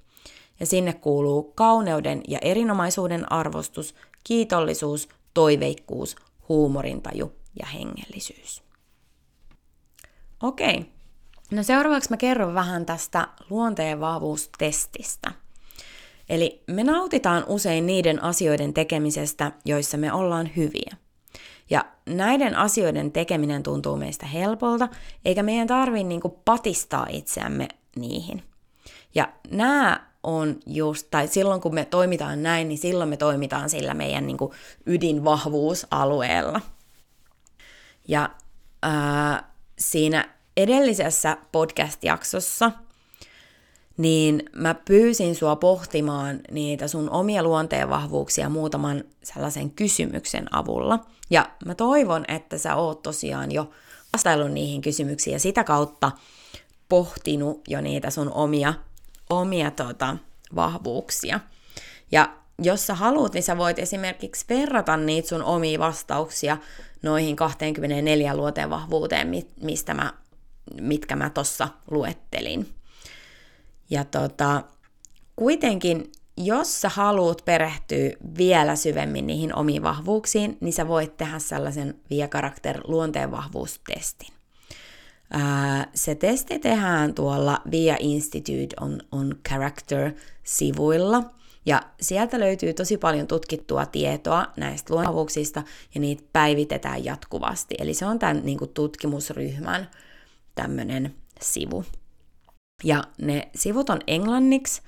Ja 0.60 0.66
sinne 0.66 0.92
kuuluu 0.92 1.42
kauneuden 1.54 2.22
ja 2.28 2.38
erinomaisuuden 2.42 3.32
arvostus, 3.32 3.94
kiitollisuus, 4.24 5.08
toiveikkuus, 5.34 6.16
huumorintaju 6.48 7.32
ja 7.60 7.66
hengellisyys. 7.66 8.62
Okei, 10.42 10.92
no 11.50 11.62
seuraavaksi 11.62 12.10
mä 12.10 12.16
kerron 12.16 12.54
vähän 12.54 12.86
tästä 12.86 13.28
luonteen 13.50 14.00
vahvuustestistä. 14.00 15.32
Eli 16.28 16.62
me 16.66 16.84
nautitaan 16.84 17.44
usein 17.46 17.86
niiden 17.86 18.22
asioiden 18.22 18.74
tekemisestä, 18.74 19.52
joissa 19.64 19.96
me 19.96 20.12
ollaan 20.12 20.50
hyviä. 20.56 20.96
Ja 21.70 21.84
näiden 22.06 22.56
asioiden 22.56 23.12
tekeminen 23.12 23.62
tuntuu 23.62 23.96
meistä 23.96 24.26
helpolta, 24.26 24.88
eikä 25.24 25.42
meidän 25.42 25.66
tarvitse 25.66 26.04
niinku 26.04 26.28
patistaa 26.44 27.06
itseämme 27.10 27.68
niihin. 27.96 28.42
Ja 29.14 29.28
nämä 29.50 30.10
on 30.22 30.58
just, 30.66 31.06
tai 31.10 31.28
silloin 31.28 31.60
kun 31.60 31.74
me 31.74 31.84
toimitaan 31.84 32.42
näin, 32.42 32.68
niin 32.68 32.78
silloin 32.78 33.08
me 33.10 33.16
toimitaan 33.16 33.70
sillä 33.70 33.94
meidän 33.94 34.26
niinku 34.26 34.54
ydinvahvuusalueella. 34.86 36.60
Ja 38.08 38.30
ää, 38.82 39.52
siinä 39.78 40.39
edellisessä 40.56 41.36
podcast-jaksossa, 41.52 42.72
niin 43.96 44.42
mä 44.52 44.74
pyysin 44.74 45.34
sua 45.34 45.56
pohtimaan 45.56 46.40
niitä 46.50 46.88
sun 46.88 47.10
omia 47.10 47.42
luonteenvahvuuksia 47.42 48.48
muutaman 48.48 49.04
sellaisen 49.22 49.70
kysymyksen 49.70 50.54
avulla. 50.54 51.06
Ja 51.30 51.50
mä 51.64 51.74
toivon, 51.74 52.24
että 52.28 52.58
sä 52.58 52.76
oot 52.76 53.02
tosiaan 53.02 53.52
jo 53.52 53.70
vastaillut 54.12 54.52
niihin 54.52 54.80
kysymyksiin 54.80 55.32
ja 55.32 55.40
sitä 55.40 55.64
kautta 55.64 56.12
pohtinut 56.88 57.68
jo 57.68 57.80
niitä 57.80 58.10
sun 58.10 58.32
omia, 58.32 58.74
omia 59.30 59.70
tota, 59.70 60.16
vahvuuksia. 60.54 61.40
Ja 62.12 62.34
jos 62.62 62.86
sä 62.86 62.94
haluat, 62.94 63.32
niin 63.34 63.42
sä 63.42 63.58
voit 63.58 63.78
esimerkiksi 63.78 64.44
verrata 64.48 64.96
niitä 64.96 65.28
sun 65.28 65.42
omia 65.42 65.78
vastauksia 65.78 66.56
noihin 67.02 67.36
24 67.36 68.36
luoteen 68.36 68.70
vahvuuteen, 68.70 69.28
mistä 69.62 69.94
mä, 69.94 70.12
mitkä 70.80 71.16
mä 71.16 71.30
tossa 71.30 71.68
luettelin. 71.90 72.68
Ja 73.90 74.04
tota, 74.04 74.62
kuitenkin, 75.36 76.12
jos 76.36 76.80
sä 76.80 76.88
haluat 76.88 77.42
perehtyä 77.44 78.10
vielä 78.38 78.76
syvemmin 78.76 79.26
niihin 79.26 79.54
omiin 79.54 79.82
vahvuuksiin, 79.82 80.58
niin 80.60 80.72
sä 80.72 80.88
voit 80.88 81.16
tehdä 81.16 81.38
sellaisen 81.38 81.94
Via 82.10 82.28
Karakter 82.28 82.80
luonteenvahvuustestin. 82.84 84.34
se 85.94 86.14
testi 86.14 86.58
tehdään 86.58 87.14
tuolla 87.14 87.62
Via 87.70 87.96
Institute 87.98 88.76
on, 88.80 89.00
on 89.12 89.34
Character-sivuilla– 89.48 91.22
ja 91.66 91.82
sieltä 92.00 92.40
löytyy 92.40 92.74
tosi 92.74 92.96
paljon 92.96 93.26
tutkittua 93.26 93.86
tietoa 93.86 94.46
näistä 94.56 94.94
luontavuuksista 94.94 95.62
ja 95.94 96.00
niitä 96.00 96.22
päivitetään 96.32 97.04
jatkuvasti. 97.04 97.74
Eli 97.78 97.94
se 97.94 98.06
on 98.06 98.18
tämän 98.18 98.40
niin 98.44 98.58
kuin, 98.58 98.70
tutkimusryhmän 98.74 99.90
tämmöinen 100.54 101.14
sivu. 101.40 101.84
Ja 102.84 103.04
ne 103.22 103.50
sivut 103.54 103.90
on 103.90 104.00
englanniksi, 104.06 104.82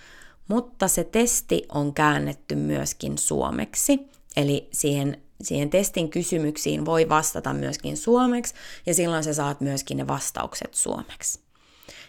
mutta 0.49 0.89
se 0.89 1.05
testi 1.05 1.67
on 1.75 1.95
käännetty 1.95 2.55
myöskin 2.55 3.19
suomeksi. 3.19 4.01
Eli 4.37 4.69
siihen, 4.73 5.23
siihen 5.43 5.71
testin 5.71 6.11
kysymyksiin 6.11 6.85
voi 6.87 7.09
vastata 7.09 7.55
myöskin 7.55 7.97
suomeksi, 7.97 8.55
ja 8.87 8.95
silloin 8.95 9.25
sä 9.25 9.35
saat 9.35 9.61
myöskin 9.61 9.97
ne 9.97 10.07
vastaukset 10.07 10.75
suomeksi. 10.75 11.41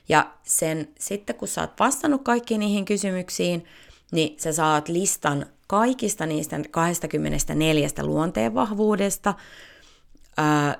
Ja 0.09 0.33
sen, 0.43 0.87
sitten 0.99 1.35
kun 1.35 1.47
sä 1.47 1.61
oot 1.61 1.79
vastannut 1.79 2.23
kaikkiin 2.23 2.59
niihin 2.59 2.85
kysymyksiin, 2.85 3.65
niin 4.11 4.39
sä 4.39 4.53
saat 4.53 4.89
listan 4.89 5.45
kaikista 5.67 6.25
niistä 6.25 6.59
24 6.71 7.87
luonteen 8.01 8.53
vahvuudesta 8.53 9.33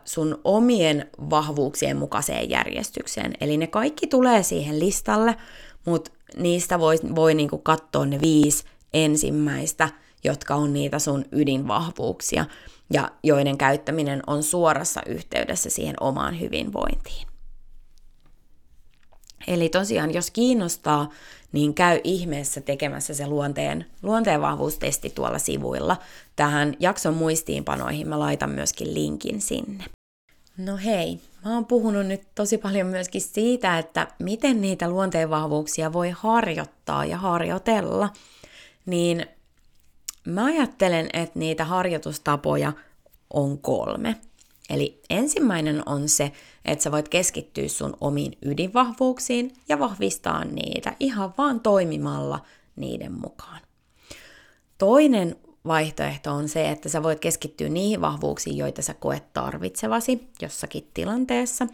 sun 0.06 0.42
omien 0.44 1.10
vahvuuksien 1.30 1.98
mukaiseen 1.98 2.50
järjestykseen. 2.50 3.34
Eli 3.42 3.58
ne 3.58 3.68
kaikki 3.68 4.08
tulee 4.08 4.44
siihen 4.44 4.80
listalle, 4.80 5.36
mutta 5.86 6.12
niistä 6.38 6.80
voi, 6.80 6.96
voi 7.16 7.34
niinku 7.34 7.58
katsoa 7.58 8.06
ne 8.06 8.22
viisi 8.22 8.64
ensimmäistä, 8.94 9.90
jotka 10.24 10.56
on 10.56 10.74
niitä 10.74 11.00
sun 11.00 11.26
ydinvahvuuksia 11.32 12.46
ja 12.94 13.12
joiden 13.24 13.58
käyttäminen 13.58 14.22
on 14.28 14.44
suorassa 14.44 15.02
yhteydessä 15.08 15.70
siihen 15.70 15.96
omaan 16.00 16.40
hyvinvointiin. 16.40 17.33
Eli 19.48 19.70
tosiaan, 19.70 20.14
jos 20.14 20.32
kiinnostaa, 20.32 21.10
niin 21.52 21.74
käy 21.74 22.00
ihmeessä 22.04 22.62
tekemässä 22.62 23.14
se 23.14 23.28
luonteen, 23.28 23.86
luonteenvahvuustesti 24.04 25.10
tuolla 25.10 25.40
sivuilla. 25.40 25.98
Tähän 26.36 26.76
jakson 26.80 27.14
muistiinpanoihin 27.14 28.08
mä 28.08 28.20
laitan 28.20 28.50
myöskin 28.50 28.94
linkin 28.94 29.42
sinne. 29.42 29.84
No 30.58 30.78
hei, 30.78 31.20
mä 31.46 31.54
oon 31.54 31.66
puhunut 31.66 32.06
nyt 32.06 32.22
tosi 32.36 32.58
paljon 32.58 32.88
myöskin 32.88 33.22
siitä, 33.22 33.78
että 33.78 34.08
miten 34.20 34.62
niitä 34.62 34.90
luonteenvahvuuksia 34.90 35.94
voi 35.94 36.10
harjoittaa 36.10 37.06
ja 37.06 37.18
harjoitella. 37.18 38.10
Niin 38.86 39.26
mä 40.26 40.46
ajattelen, 40.46 41.10
että 41.14 41.40
niitä 41.40 41.66
harjoitustapoja 41.66 42.74
on 43.30 43.58
kolme. 43.58 44.16
Eli 44.70 45.02
ensimmäinen 45.10 45.84
on 45.86 46.10
se, 46.10 46.32
että 46.66 46.84
sä 46.84 46.92
voit 46.92 47.10
keskittyä 47.10 47.68
sun 47.68 47.98
omiin 48.02 48.38
ydinvahvuuksiin 48.46 49.54
ja 49.70 49.80
vahvistaa 49.80 50.46
niitä 50.46 50.96
ihan 51.00 51.34
vaan 51.38 51.60
toimimalla 51.60 52.40
niiden 52.76 53.12
mukaan. 53.12 53.62
Toinen 54.78 55.36
vaihtoehto 55.68 56.32
on 56.32 56.50
se, 56.50 56.70
että 56.70 56.90
sä 56.90 57.04
voit 57.04 57.20
keskittyä 57.20 57.70
niihin 57.70 58.02
vahvuuksiin, 58.02 58.58
joita 58.58 58.82
sä 58.82 58.94
koet 58.94 59.34
tarvitsevasi 59.34 60.28
jossakin 60.42 60.90
tilanteessa. 60.94 61.68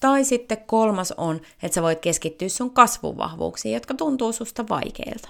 Tai 0.00 0.24
sitten 0.24 0.58
kolmas 0.66 1.12
on, 1.12 1.40
että 1.62 1.74
sä 1.74 1.82
voit 1.82 2.00
keskittyä 2.00 2.48
sun 2.48 2.70
kasvuvahvuuksiin, 2.70 3.74
jotka 3.74 3.94
tuntuu 3.94 4.32
susta 4.32 4.68
vaikeilta. 4.68 5.28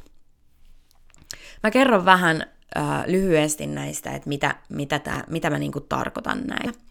Mä 1.63 1.71
kerron 1.71 2.05
vähän 2.05 2.43
äh, 2.77 3.05
lyhyesti 3.07 3.67
näistä, 3.67 4.11
että 4.11 4.29
mitä, 4.29 4.55
mitä, 4.69 4.99
tää, 4.99 5.25
mitä 5.29 5.51
mä 5.51 5.59
niinku 5.59 5.81
tarkoitan 5.81 6.41
näillä 6.47 6.88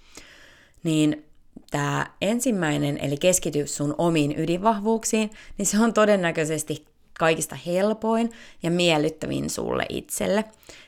niin 0.83 1.25
tämä 1.71 2.07
ensimmäinen, 2.21 2.97
eli 2.97 3.17
keskity 3.17 3.67
sun 3.67 3.95
omiin 3.97 4.39
ydinvahvuuksiin, 4.39 5.31
niin 5.57 5.65
se 5.65 5.79
on 5.79 5.93
todennäköisesti 5.93 6.85
kaikista 7.19 7.55
helpoin 7.65 8.31
ja 8.63 8.71
miellyttävin 8.71 9.49
sulle 9.49 9.85
itselle. 9.89 10.43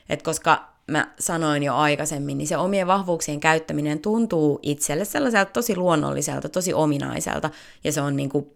Et 0.08 0.22
koska 0.22 0.70
mä 0.86 1.08
sanoin 1.18 1.62
jo 1.62 1.74
aikaisemmin, 1.74 2.38
niin 2.38 2.48
se 2.48 2.56
omien 2.56 2.86
vahvuuksien 2.86 3.40
käyttäminen 3.40 3.98
tuntuu 3.98 4.58
itselle 4.62 5.04
sellaiselta 5.04 5.52
tosi 5.52 5.76
luonnolliselta, 5.76 6.48
tosi 6.48 6.74
ominaiselta, 6.74 7.50
ja 7.84 7.92
se 7.92 8.00
on 8.00 8.16
niinku 8.16 8.54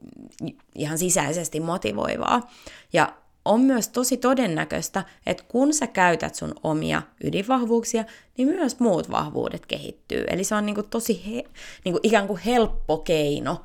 ihan 0.75 0.99
sisäisesti 0.99 1.61
motivoivaa. 1.61 2.51
Ja 2.93 3.13
on 3.45 3.61
myös 3.61 3.89
tosi 3.89 4.17
todennäköistä, 4.17 5.05
että 5.27 5.45
kun 5.49 5.75
sä 5.75 5.87
käytät 5.87 6.35
sun 6.35 6.55
omia 6.63 7.03
ydinvahvuuksia, 7.25 8.05
niin 8.39 8.49
myös 8.49 8.81
muut 8.81 9.11
vahvuudet 9.11 9.67
kehittyy. 9.67 10.25
Eli 10.29 10.45
se 10.45 10.55
on 10.55 10.67
niinku 10.67 10.83
tosi 10.83 11.23
he, 11.27 11.45
niinku 11.85 12.01
ikään 12.03 12.27
kuin 12.27 12.41
helppo 12.41 12.99
keino 12.99 13.63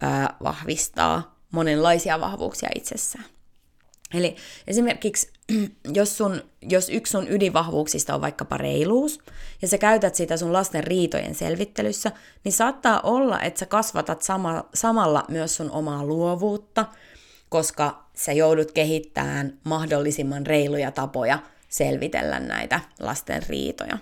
ää, 0.00 0.36
vahvistaa 0.42 1.40
monenlaisia 1.50 2.20
vahvuuksia 2.20 2.68
itsessään. 2.74 3.24
Eli 4.14 4.36
esimerkiksi, 4.66 5.30
jos, 5.98 6.16
sun, 6.16 6.42
jos 6.62 6.88
yksi 6.88 7.10
sun 7.10 7.28
ydinvahvuuksista 7.28 8.14
on 8.14 8.20
vaikkapa 8.20 8.56
reiluus, 8.56 9.18
ja 9.62 9.68
sä 9.68 9.78
käytät 9.78 10.14
sitä 10.14 10.36
sun 10.36 10.52
lasten 10.52 10.84
riitojen 10.84 11.34
selvittelyssä, 11.34 12.12
niin 12.44 12.52
saattaa 12.52 13.00
olla, 13.00 13.40
että 13.40 13.58
sä 13.58 13.66
kasvatat 13.66 14.22
sama, 14.22 14.64
samalla 14.74 15.24
myös 15.28 15.56
sun 15.56 15.70
omaa 15.70 16.04
luovuutta, 16.04 16.86
koska 17.50 18.04
sä 18.14 18.32
joudut 18.32 18.72
kehittämään 18.72 19.58
mahdollisimman 19.64 20.46
reiluja 20.46 20.90
tapoja 20.90 21.38
selvitellä 21.68 22.40
näitä 22.40 22.80
lasten 23.00 23.42
riitoja. 23.48 23.98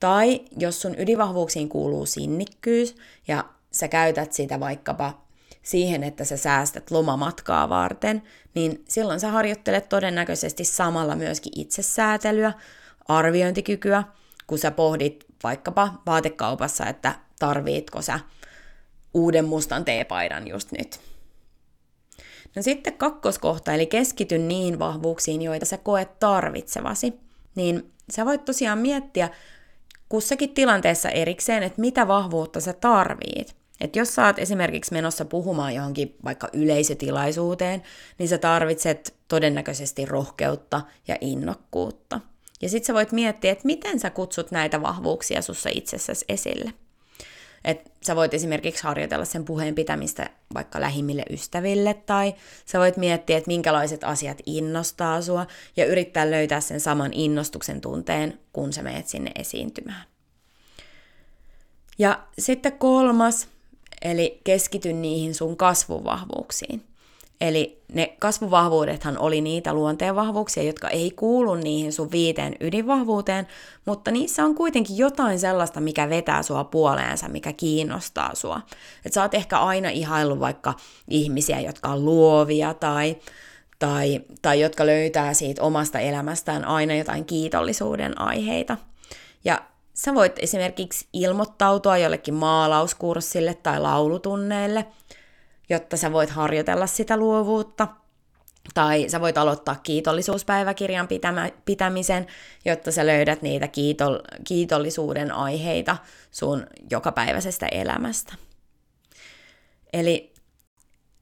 Tai 0.00 0.40
jos 0.58 0.82
sun 0.82 0.94
ydinvahvuuksiin 0.98 1.68
kuuluu 1.68 2.06
sinnikkyys, 2.06 2.96
ja 3.28 3.44
sä 3.72 3.88
käytät 3.88 4.32
sitä 4.32 4.60
vaikkapa 4.60 5.24
siihen, 5.62 6.04
että 6.04 6.24
sä 6.24 6.36
säästät 6.36 6.90
lomamatkaa 6.90 7.68
varten, 7.68 8.22
niin 8.54 8.84
silloin 8.88 9.20
sä 9.20 9.30
harjoittelet 9.30 9.88
todennäköisesti 9.88 10.64
samalla 10.64 11.16
myöskin 11.16 11.60
itsesäätelyä, 11.60 12.52
arviointikykyä, 13.08 14.04
kun 14.46 14.58
sä 14.58 14.70
pohdit 14.70 15.24
vaikkapa 15.42 16.02
vaatekaupassa, 16.06 16.86
että 16.86 17.14
tarviitko 17.38 18.02
sä 18.02 18.20
uuden 19.14 19.44
mustan 19.44 19.84
teepaidan 19.84 20.48
just 20.48 20.72
nyt. 20.72 21.13
No 22.56 22.62
sitten 22.62 22.92
kakkoskohta, 22.92 23.72
eli 23.72 23.86
keskity 23.86 24.38
niihin 24.38 24.78
vahvuuksiin, 24.78 25.42
joita 25.42 25.66
sä 25.66 25.78
koet 25.78 26.18
tarvitsevasi, 26.18 27.14
niin 27.54 27.92
sä 28.10 28.24
voit 28.24 28.44
tosiaan 28.44 28.78
miettiä 28.78 29.30
kussakin 30.08 30.54
tilanteessa 30.54 31.10
erikseen, 31.10 31.62
että 31.62 31.80
mitä 31.80 32.08
vahvuutta 32.08 32.60
sä 32.60 32.72
tarvit. 32.72 33.56
Et 33.80 33.96
jos 33.96 34.14
sä 34.14 34.26
oot 34.26 34.38
esimerkiksi 34.38 34.92
menossa 34.92 35.24
puhumaan 35.24 35.74
johonkin 35.74 36.16
vaikka 36.24 36.48
yleisötilaisuuteen, 36.52 37.82
niin 38.18 38.28
sä 38.28 38.38
tarvitset 38.38 39.14
todennäköisesti 39.28 40.06
rohkeutta 40.06 40.80
ja 41.08 41.16
innokkuutta. 41.20 42.20
Ja 42.62 42.68
sit 42.68 42.84
sä 42.84 42.94
voit 42.94 43.12
miettiä, 43.12 43.52
että 43.52 43.66
miten 43.66 44.00
sä 44.00 44.10
kutsut 44.10 44.50
näitä 44.50 44.82
vahvuuksia 44.82 45.42
sussa 45.42 45.70
itsessäsi 45.72 46.24
esille. 46.28 46.72
Et 47.64 47.92
sä 48.06 48.16
voit 48.16 48.34
esimerkiksi 48.34 48.84
harjoitella 48.84 49.24
sen 49.24 49.44
puheen 49.44 49.74
pitämistä 49.74 50.30
vaikka 50.54 50.80
lähimmille 50.80 51.22
ystäville, 51.30 51.94
tai 51.94 52.34
sä 52.66 52.78
voit 52.78 52.96
miettiä, 52.96 53.36
että 53.38 53.48
minkälaiset 53.48 54.04
asiat 54.04 54.38
innostaa 54.46 55.22
sua, 55.22 55.46
ja 55.76 55.86
yrittää 55.86 56.30
löytää 56.30 56.60
sen 56.60 56.80
saman 56.80 57.12
innostuksen 57.12 57.80
tunteen, 57.80 58.38
kun 58.52 58.72
sä 58.72 58.82
meet 58.82 59.06
sinne 59.06 59.30
esiintymään. 59.34 60.04
Ja 61.98 62.26
sitten 62.38 62.72
kolmas 62.72 63.48
eli 64.02 64.40
keskity 64.44 64.92
niihin 64.92 65.34
sun 65.34 65.56
kasvuvahvuuksiin. 65.56 66.84
Eli 67.40 67.82
ne 67.92 68.16
kasvuvahvuudethan 68.18 69.18
oli 69.18 69.40
niitä 69.40 69.72
luonteenvahvuuksia, 69.72 70.62
jotka 70.62 70.88
ei 70.88 71.10
kuulu 71.10 71.54
niihin 71.54 71.92
sun 71.92 72.10
viiteen 72.10 72.54
ydinvahvuuteen, 72.60 73.46
mutta 73.84 74.10
niissä 74.10 74.44
on 74.44 74.54
kuitenkin 74.54 74.96
jotain 74.96 75.38
sellaista, 75.40 75.80
mikä 75.80 76.08
vetää 76.08 76.42
sua 76.42 76.64
puoleensa, 76.64 77.28
mikä 77.28 77.52
kiinnostaa 77.52 78.34
sua. 78.34 78.60
Et 79.06 79.12
sä 79.12 79.22
oot 79.22 79.34
ehkä 79.34 79.58
aina 79.58 79.88
ihaillut 79.88 80.40
vaikka 80.40 80.74
ihmisiä, 81.08 81.60
jotka 81.60 81.88
on 81.88 82.04
luovia 82.04 82.74
tai, 82.74 83.16
tai, 83.78 84.20
tai 84.42 84.60
jotka 84.60 84.86
löytää 84.86 85.34
siitä 85.34 85.62
omasta 85.62 85.98
elämästään 85.98 86.64
aina 86.64 86.94
jotain 86.94 87.24
kiitollisuuden 87.24 88.20
aiheita. 88.20 88.76
Ja 89.44 89.60
Sä 89.94 90.14
voit 90.14 90.32
esimerkiksi 90.38 91.06
ilmoittautua 91.12 91.96
jollekin 91.96 92.34
maalauskurssille 92.34 93.54
tai 93.54 93.80
laulutunneille, 93.80 94.86
jotta 95.68 95.96
sä 95.96 96.12
voit 96.12 96.30
harjoitella 96.30 96.86
sitä 96.86 97.16
luovuutta. 97.16 97.88
Tai 98.74 99.08
sä 99.08 99.20
voit 99.20 99.38
aloittaa 99.38 99.76
kiitollisuuspäiväkirjan 99.82 101.08
pitämä, 101.08 101.50
pitämisen, 101.64 102.26
jotta 102.64 102.92
sä 102.92 103.06
löydät 103.06 103.42
niitä 103.42 103.68
kiitol, 103.68 104.18
kiitollisuuden 104.46 105.32
aiheita 105.32 105.96
sun 106.30 106.66
jokapäiväisestä 106.90 107.66
elämästä. 107.66 108.34
Eli 109.92 110.34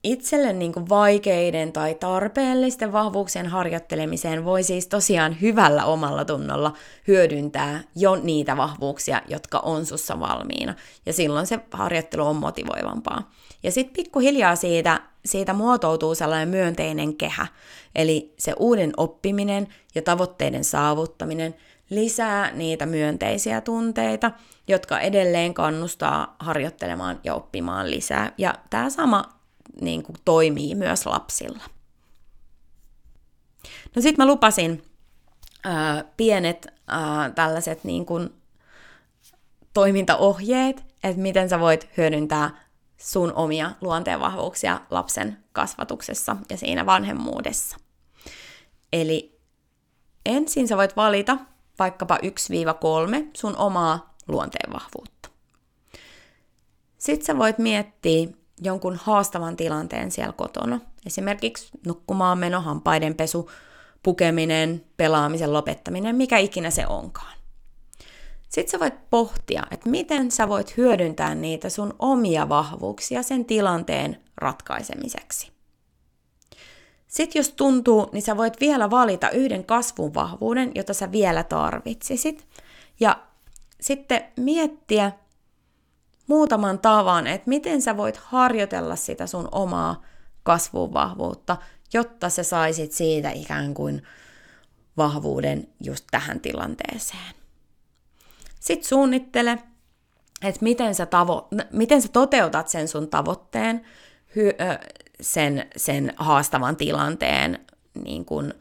itselle 0.03 0.53
niin 0.53 0.73
kuin 0.73 0.89
vaikeiden 0.89 1.73
tai 1.73 1.95
tarpeellisten 1.95 2.91
vahvuuksien 2.91 3.47
harjoittelemiseen 3.47 4.45
voi 4.45 4.63
siis 4.63 4.87
tosiaan 4.87 5.41
hyvällä 5.41 5.85
omalla 5.85 6.25
tunnolla 6.25 6.73
hyödyntää 7.07 7.83
jo 7.95 8.15
niitä 8.15 8.57
vahvuuksia, 8.57 9.21
jotka 9.27 9.59
on 9.59 9.85
sussa 9.85 10.19
valmiina. 10.19 10.73
Ja 11.05 11.13
silloin 11.13 11.47
se 11.47 11.59
harjoittelu 11.71 12.25
on 12.25 12.35
motivoivampaa. 12.35 13.31
Ja 13.63 13.71
sitten 13.71 13.93
pikkuhiljaa 13.93 14.55
siitä, 14.55 15.01
siitä 15.25 15.53
muotoutuu 15.53 16.15
sellainen 16.15 16.49
myönteinen 16.49 17.15
kehä. 17.15 17.47
Eli 17.95 18.33
se 18.39 18.53
uuden 18.59 18.93
oppiminen 18.97 19.67
ja 19.95 20.01
tavoitteiden 20.01 20.63
saavuttaminen 20.63 21.55
lisää 21.89 22.51
niitä 22.51 22.85
myönteisiä 22.85 23.61
tunteita, 23.61 24.31
jotka 24.67 24.99
edelleen 24.99 25.53
kannustaa 25.53 26.35
harjoittelemaan 26.39 27.19
ja 27.23 27.35
oppimaan 27.35 27.91
lisää. 27.91 28.31
Ja 28.37 28.53
tämä 28.69 28.89
sama 28.89 29.23
niin 29.81 30.03
kuin 30.03 30.15
toimii 30.25 30.75
myös 30.75 31.05
lapsilla. 31.05 31.63
No 33.95 34.01
sitten 34.01 34.25
mä 34.25 34.31
lupasin 34.31 34.83
ää, 35.63 36.03
pienet 36.17 36.67
ää, 36.87 37.29
tällaiset 37.29 37.83
niin 37.83 38.05
kuin 38.05 38.29
toimintaohjeet, 39.73 40.85
että 41.03 41.21
miten 41.21 41.49
sä 41.49 41.59
voit 41.59 41.89
hyödyntää 41.97 42.63
sun 43.03 43.33
omia 43.33 43.71
luonteenvahvuuksia 43.81 44.81
lapsen 44.91 45.37
kasvatuksessa 45.51 46.35
ja 46.49 46.57
siinä 46.57 46.85
vanhemmuudessa. 46.85 47.77
Eli 48.93 49.39
ensin 50.25 50.67
sä 50.67 50.77
voit 50.77 50.95
valita 50.95 51.37
vaikkapa 51.79 52.17
1-3 52.17 52.19
sun 53.33 53.57
omaa 53.57 54.15
luonteenvahvuutta. 54.27 55.29
Sitten 56.97 57.25
sä 57.25 57.37
voit 57.37 57.57
miettiä, 57.57 58.27
jonkun 58.61 58.99
haastavan 59.03 59.55
tilanteen 59.55 60.11
siellä 60.11 60.33
kotona. 60.33 60.79
Esimerkiksi 61.05 61.69
nukkumaan 61.85 62.37
meno, 62.37 62.61
hampaiden 62.61 63.15
pesu, 63.15 63.51
pukeminen, 64.03 64.85
pelaamisen 64.97 65.53
lopettaminen, 65.53 66.15
mikä 66.15 66.37
ikinä 66.37 66.69
se 66.69 66.87
onkaan. 66.87 67.42
Sitten 68.53 68.71
sä 68.71 68.79
voit 68.79 69.09
pohtia, 69.09 69.63
että 69.71 69.89
miten 69.89 70.31
sä 70.31 70.49
voit 70.49 70.77
hyödyntää 70.77 71.35
niitä 71.35 71.69
sun 71.69 71.93
omia 71.99 72.49
vahvuuksia 72.49 73.23
sen 73.23 73.45
tilanteen 73.45 74.21
ratkaisemiseksi. 74.37 75.51
Sitten 77.07 77.39
jos 77.39 77.49
tuntuu, 77.51 78.09
niin 78.11 78.21
sä 78.21 78.37
voit 78.37 78.59
vielä 78.59 78.89
valita 78.89 79.29
yhden 79.29 79.65
kasvun 79.65 80.13
vahvuuden, 80.13 80.71
jota 80.75 80.93
sä 80.93 81.11
vielä 81.11 81.43
tarvitsisit. 81.43 82.47
Ja 82.99 83.23
sitten 83.81 84.23
miettiä, 84.37 85.11
muutaman 86.27 86.79
tavan, 86.79 87.27
että 87.27 87.49
miten 87.49 87.81
sä 87.81 87.97
voit 87.97 88.17
harjoitella 88.17 88.95
sitä 88.95 89.27
sun 89.27 89.47
omaa 89.51 90.01
kasvuvahvuutta, 90.43 91.57
jotta 91.93 92.29
sä 92.29 92.43
saisit 92.43 92.91
siitä 92.91 93.31
ikään 93.31 93.73
kuin 93.73 94.03
vahvuuden 94.97 95.67
just 95.79 96.05
tähän 96.11 96.39
tilanteeseen. 96.39 97.42
Sitten 98.63 98.89
suunnittele, 98.89 99.57
että 100.43 100.59
miten 100.61 100.95
sä, 100.95 101.05
tavo- 101.05 101.65
miten 101.71 102.01
sä 102.01 102.07
toteutat 102.07 102.67
sen 102.67 102.87
sun 102.87 103.09
tavoitteen, 103.09 103.81
hy- 104.29 104.89
sen, 105.21 105.65
sen 105.77 106.13
haastavan 106.17 106.75
tilanteen 106.75 107.65
niin 108.03 108.25
kun, 108.25 108.53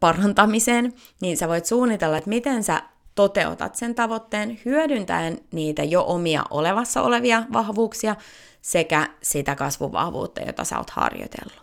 parantamisen, 0.00 0.92
niin 1.20 1.36
sä 1.36 1.48
voit 1.48 1.66
suunnitella, 1.66 2.16
että 2.16 2.28
miten 2.28 2.64
sä 2.64 2.82
toteutat 3.14 3.74
sen 3.74 3.94
tavoitteen 3.94 4.60
hyödyntäen 4.64 5.38
niitä 5.52 5.84
jo 5.84 6.04
omia 6.06 6.44
olevassa 6.50 7.02
olevia 7.02 7.42
vahvuuksia 7.52 8.16
sekä 8.62 9.08
sitä 9.22 9.54
kasvuvahvuutta, 9.54 10.40
jota 10.40 10.64
sä 10.64 10.78
oot 10.78 10.90
harjoitellut. 10.90 11.62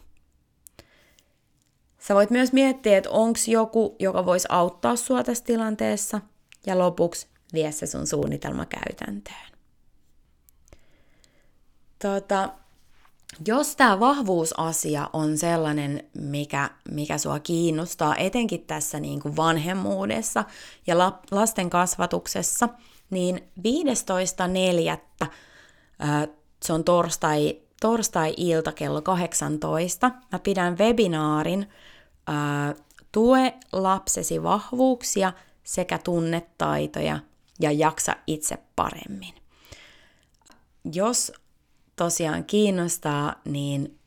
Sä 1.99 2.15
voit 2.15 2.29
myös 2.29 2.53
miettiä, 2.53 2.97
että 2.97 3.09
onko 3.09 3.39
joku, 3.47 3.95
joka 3.99 4.25
voisi 4.25 4.47
auttaa 4.51 4.95
sua 4.95 5.23
tässä 5.23 5.43
tilanteessa, 5.43 6.21
ja 6.65 6.77
lopuksi 6.79 7.27
vie 7.53 7.71
se 7.71 7.85
sun 7.85 8.07
suunnitelma 8.07 8.65
käytäntöön. 8.65 9.53
Tota, 12.01 12.49
jos 13.47 13.75
tämä 13.75 13.99
vahvuusasia 13.99 15.09
on 15.13 15.37
sellainen, 15.37 16.03
mikä, 16.17 16.69
mikä 16.91 17.17
sua 17.17 17.39
kiinnostaa, 17.39 18.15
etenkin 18.15 18.65
tässä 18.65 18.99
niin 18.99 19.19
kuin 19.19 19.35
vanhemmuudessa 19.35 20.43
ja 20.87 20.97
la, 20.97 21.19
lasten 21.31 21.69
kasvatuksessa, 21.69 22.69
niin 23.09 23.49
15.4. 23.59 25.27
se 26.63 26.73
on 26.73 26.83
torstai, 26.83 27.61
torstai-ilta 27.81 28.71
kello 28.71 29.01
18. 29.01 30.11
Mä 30.31 30.39
pidän 30.39 30.77
webinaarin 30.77 31.69
Tue 33.11 33.53
lapsesi 33.71 34.43
vahvuuksia 34.43 35.33
sekä 35.63 35.97
tunnetaitoja 35.97 37.19
ja 37.59 37.71
jaksa 37.71 38.15
itse 38.27 38.57
paremmin. 38.75 39.33
Jos 40.93 41.31
tosiaan 41.95 42.45
kiinnostaa, 42.45 43.41
niin 43.45 43.99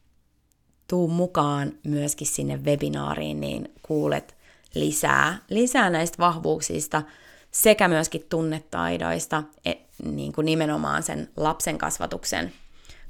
tuu 0.88 1.08
mukaan 1.08 1.72
myöskin 1.84 2.26
sinne 2.26 2.56
webinaariin, 2.56 3.40
niin 3.40 3.72
kuulet 3.82 4.36
lisää, 4.74 5.38
lisää 5.50 5.90
näistä 5.90 6.18
vahvuuksista 6.18 7.02
sekä 7.50 7.88
myöskin 7.88 8.26
tunnetaidoista, 8.28 9.42
et, 9.64 9.78
niin 10.04 10.32
kuin 10.32 10.44
nimenomaan 10.44 11.02
sen 11.02 11.28
lapsen 11.36 11.78
kasvatuksen 11.78 12.52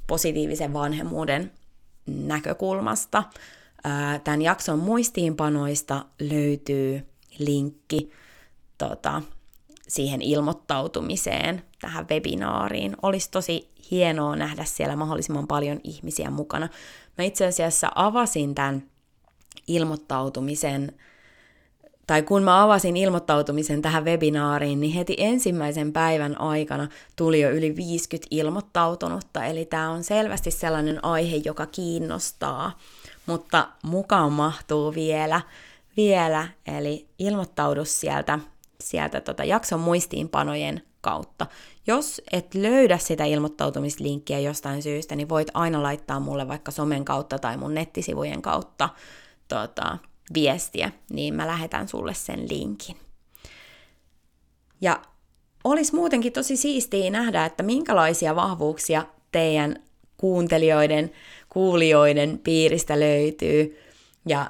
positiivisen 0.07 0.73
vanhemmuuden 0.73 1.51
näkökulmasta. 2.05 3.23
Tämän 4.23 4.41
jakson 4.41 4.79
muistiinpanoista 4.79 6.05
löytyy 6.19 7.07
linkki 7.39 8.11
tota, 8.77 9.21
siihen 9.87 10.21
ilmoittautumiseen 10.21 11.63
tähän 11.81 12.07
webinaariin. 12.09 12.95
Olisi 13.01 13.31
tosi 13.31 13.69
hienoa 13.91 14.35
nähdä 14.35 14.65
siellä 14.65 14.95
mahdollisimman 14.95 15.47
paljon 15.47 15.79
ihmisiä 15.83 16.29
mukana. 16.29 16.69
Mä 17.17 17.23
itse 17.23 17.45
asiassa 17.45 17.91
avasin 17.95 18.55
tämän 18.55 18.83
ilmoittautumisen, 19.67 20.93
tai 22.07 22.23
kun 22.23 22.43
mä 22.43 22.63
avasin 22.63 22.97
ilmoittautumisen 22.97 23.81
tähän 23.81 24.05
webinaariin, 24.05 24.79
niin 24.79 24.93
heti 24.93 25.15
ensimmäisen 25.17 25.93
päivän 25.93 26.41
aikana 26.41 26.87
tuli 27.15 27.41
jo 27.41 27.51
yli 27.51 27.75
50 27.75 28.27
ilmoittautunutta, 28.31 29.45
eli 29.45 29.65
tämä 29.65 29.89
on 29.89 30.03
selvästi 30.03 30.51
sellainen 30.51 31.05
aihe, 31.05 31.35
joka 31.45 31.65
kiinnostaa, 31.65 32.79
mutta 33.25 33.67
mukaan 33.83 34.31
mahtuu 34.31 34.95
vielä, 34.95 35.41
vielä 35.97 36.47
eli 36.67 37.07
ilmoittaudu 37.19 37.85
sieltä, 37.85 38.39
sieltä 38.83 39.21
tota 39.21 39.43
jakson 39.43 39.79
muistiinpanojen 39.79 40.81
kautta. 41.01 41.47
Jos 41.87 42.21
et 42.31 42.55
löydä 42.55 42.97
sitä 42.97 43.25
ilmoittautumislinkkiä 43.25 44.39
jostain 44.39 44.83
syystä, 44.83 45.15
niin 45.15 45.29
voit 45.29 45.47
aina 45.53 45.83
laittaa 45.83 46.19
mulle 46.19 46.47
vaikka 46.47 46.71
somen 46.71 47.05
kautta 47.05 47.39
tai 47.39 47.57
mun 47.57 47.73
nettisivujen 47.73 48.41
kautta 48.41 48.89
tota, 49.47 49.97
viestiä, 50.33 50.91
niin 51.09 51.33
mä 51.33 51.47
lähetän 51.47 51.87
sulle 51.87 52.13
sen 52.13 52.49
linkin. 52.49 52.95
Ja 54.81 55.01
olisi 55.63 55.95
muutenkin 55.95 56.33
tosi 56.33 56.57
siistiä 56.57 57.09
nähdä, 57.09 57.45
että 57.45 57.63
minkälaisia 57.63 58.35
vahvuuksia 58.35 59.05
teidän 59.31 59.75
kuuntelijoiden, 60.17 61.11
kuulijoiden 61.49 62.39
piiristä 62.43 62.99
löytyy. 62.99 63.79
Ja 64.25 64.49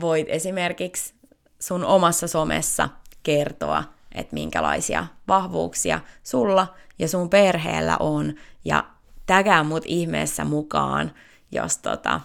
voit 0.00 0.26
esimerkiksi 0.28 1.14
sun 1.60 1.84
omassa 1.84 2.28
somessa 2.28 2.88
kertoa, 3.26 3.84
että 4.14 4.34
minkälaisia 4.34 5.06
vahvuuksia 5.28 6.00
sulla 6.22 6.74
ja 6.98 7.08
sun 7.08 7.30
perheellä 7.30 7.96
on, 8.00 8.34
ja 8.64 8.84
tägää 9.26 9.64
mut 9.64 9.82
ihmeessä 9.86 10.44
mukaan, 10.44 11.12
jos, 11.52 11.78
tota, 11.78 12.20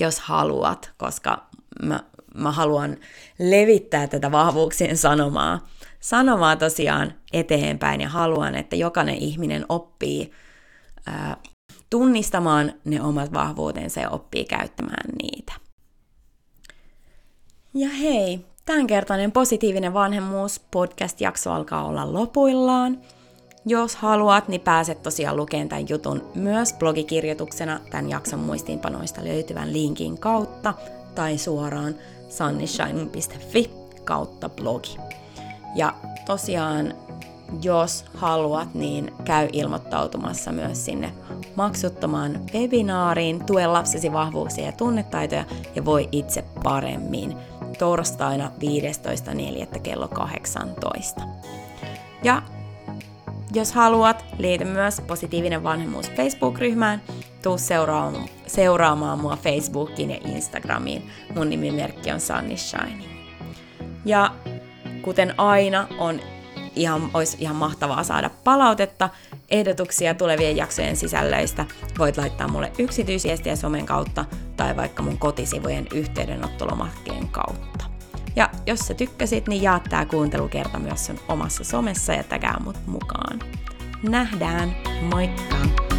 jos 0.00 0.20
haluat, 0.20 0.92
koska 0.96 1.46
mä, 1.82 2.00
mä 2.34 2.52
haluan 2.52 2.96
levittää 3.38 4.06
tätä 4.06 4.32
vahvuuksien 4.32 4.96
sanomaa, 4.96 5.66
sanomaa 6.00 6.56
tosiaan 6.56 7.14
eteenpäin 7.32 8.00
ja 8.00 8.08
haluan, 8.08 8.54
että 8.54 8.76
jokainen 8.76 9.16
ihminen 9.16 9.66
oppii 9.68 10.32
ää, 11.06 11.36
tunnistamaan 11.90 12.72
ne 12.84 13.02
omat 13.02 13.32
vahvuutensa 13.32 14.00
ja 14.00 14.10
oppii 14.10 14.44
käyttämään 14.44 15.10
niitä. 15.22 15.52
Ja 17.74 17.88
hei, 17.88 18.46
Tämänkertainen 18.64 19.32
positiivinen 19.32 19.94
vanhemmuus 19.94 20.60
podcast-jakso 20.70 21.52
alkaa 21.52 21.84
olla 21.84 22.12
lopuillaan. 22.12 22.98
Jos 23.66 23.96
haluat, 23.96 24.48
niin 24.48 24.60
pääset 24.60 25.02
tosiaan 25.02 25.36
lukemaan 25.36 25.68
tämän 25.68 25.88
jutun 25.88 26.30
myös 26.34 26.72
blogikirjoituksena 26.72 27.80
tämän 27.90 28.10
jakson 28.10 28.40
muistiinpanoista 28.40 29.24
löytyvän 29.24 29.72
linkin 29.72 30.18
kautta 30.18 30.74
tai 31.14 31.38
suoraan 31.38 31.94
sunnyshining.fi 32.28 33.70
kautta 34.04 34.48
blogi. 34.48 34.96
Ja 35.74 35.94
tosiaan, 36.26 36.94
jos 37.62 38.04
haluat, 38.14 38.74
niin 38.74 39.12
käy 39.24 39.48
ilmoittautumassa 39.52 40.52
myös 40.52 40.84
sinne 40.84 41.12
maksuttomaan 41.56 42.40
webinaariin 42.54 43.44
Tue 43.44 43.66
lapsesi 43.66 44.12
vahvuuksia 44.12 44.64
ja 44.64 44.72
tunnetaitoja 44.72 45.44
ja 45.74 45.84
voi 45.84 46.08
itse 46.12 46.44
paremmin 46.62 47.36
torstaina 47.78 48.52
15.4. 49.74 49.80
kello 49.80 50.08
18. 50.08 51.20
Ja 52.22 52.42
jos 53.54 53.72
haluat, 53.72 54.24
liity 54.38 54.64
myös 54.64 55.00
Positiivinen 55.00 55.62
vanhemmuus 55.62 56.10
Facebook-ryhmään. 56.10 57.02
Tuu 57.42 57.58
seuraamaan, 58.46 59.20
mua 59.20 59.36
Facebookiin 59.36 60.10
ja 60.10 60.16
Instagramiin. 60.24 61.10
Mun 61.36 61.50
nimimerkki 61.50 62.12
on 62.12 62.20
Sunny 62.20 62.56
Shiny. 62.56 63.04
Ja 64.04 64.30
kuten 65.02 65.34
aina, 65.40 65.86
on 65.98 66.20
ihan, 66.76 67.10
olisi 67.14 67.36
ihan 67.40 67.56
mahtavaa 67.56 68.04
saada 68.04 68.30
palautetta, 68.44 69.08
ehdotuksia 69.50 70.14
tulevien 70.14 70.56
jaksojen 70.56 70.96
sisällöistä. 70.96 71.66
Voit 71.98 72.16
laittaa 72.16 72.48
mulle 72.48 72.72
yksityisviestiä 72.78 73.56
somen 73.56 73.86
kautta 73.86 74.24
tai 74.56 74.76
vaikka 74.76 75.02
mun 75.02 75.18
kotisivujen 75.18 75.86
yhteydenottolomakkeen 75.94 77.28
kautta. 77.28 77.84
Ja 78.36 78.50
jos 78.66 78.80
sä 78.80 78.94
tykkäsit, 78.94 79.48
niin 79.48 79.62
jaa 79.62 79.80
tää 79.90 80.06
kuuntelukerta 80.06 80.78
myös 80.78 81.06
sun 81.06 81.20
omassa 81.28 81.64
somessa 81.64 82.12
ja 82.12 82.22
tägää 82.22 82.60
mut 82.64 82.76
mukaan. 82.86 83.40
Nähdään, 84.02 84.76
moikka! 85.14 85.91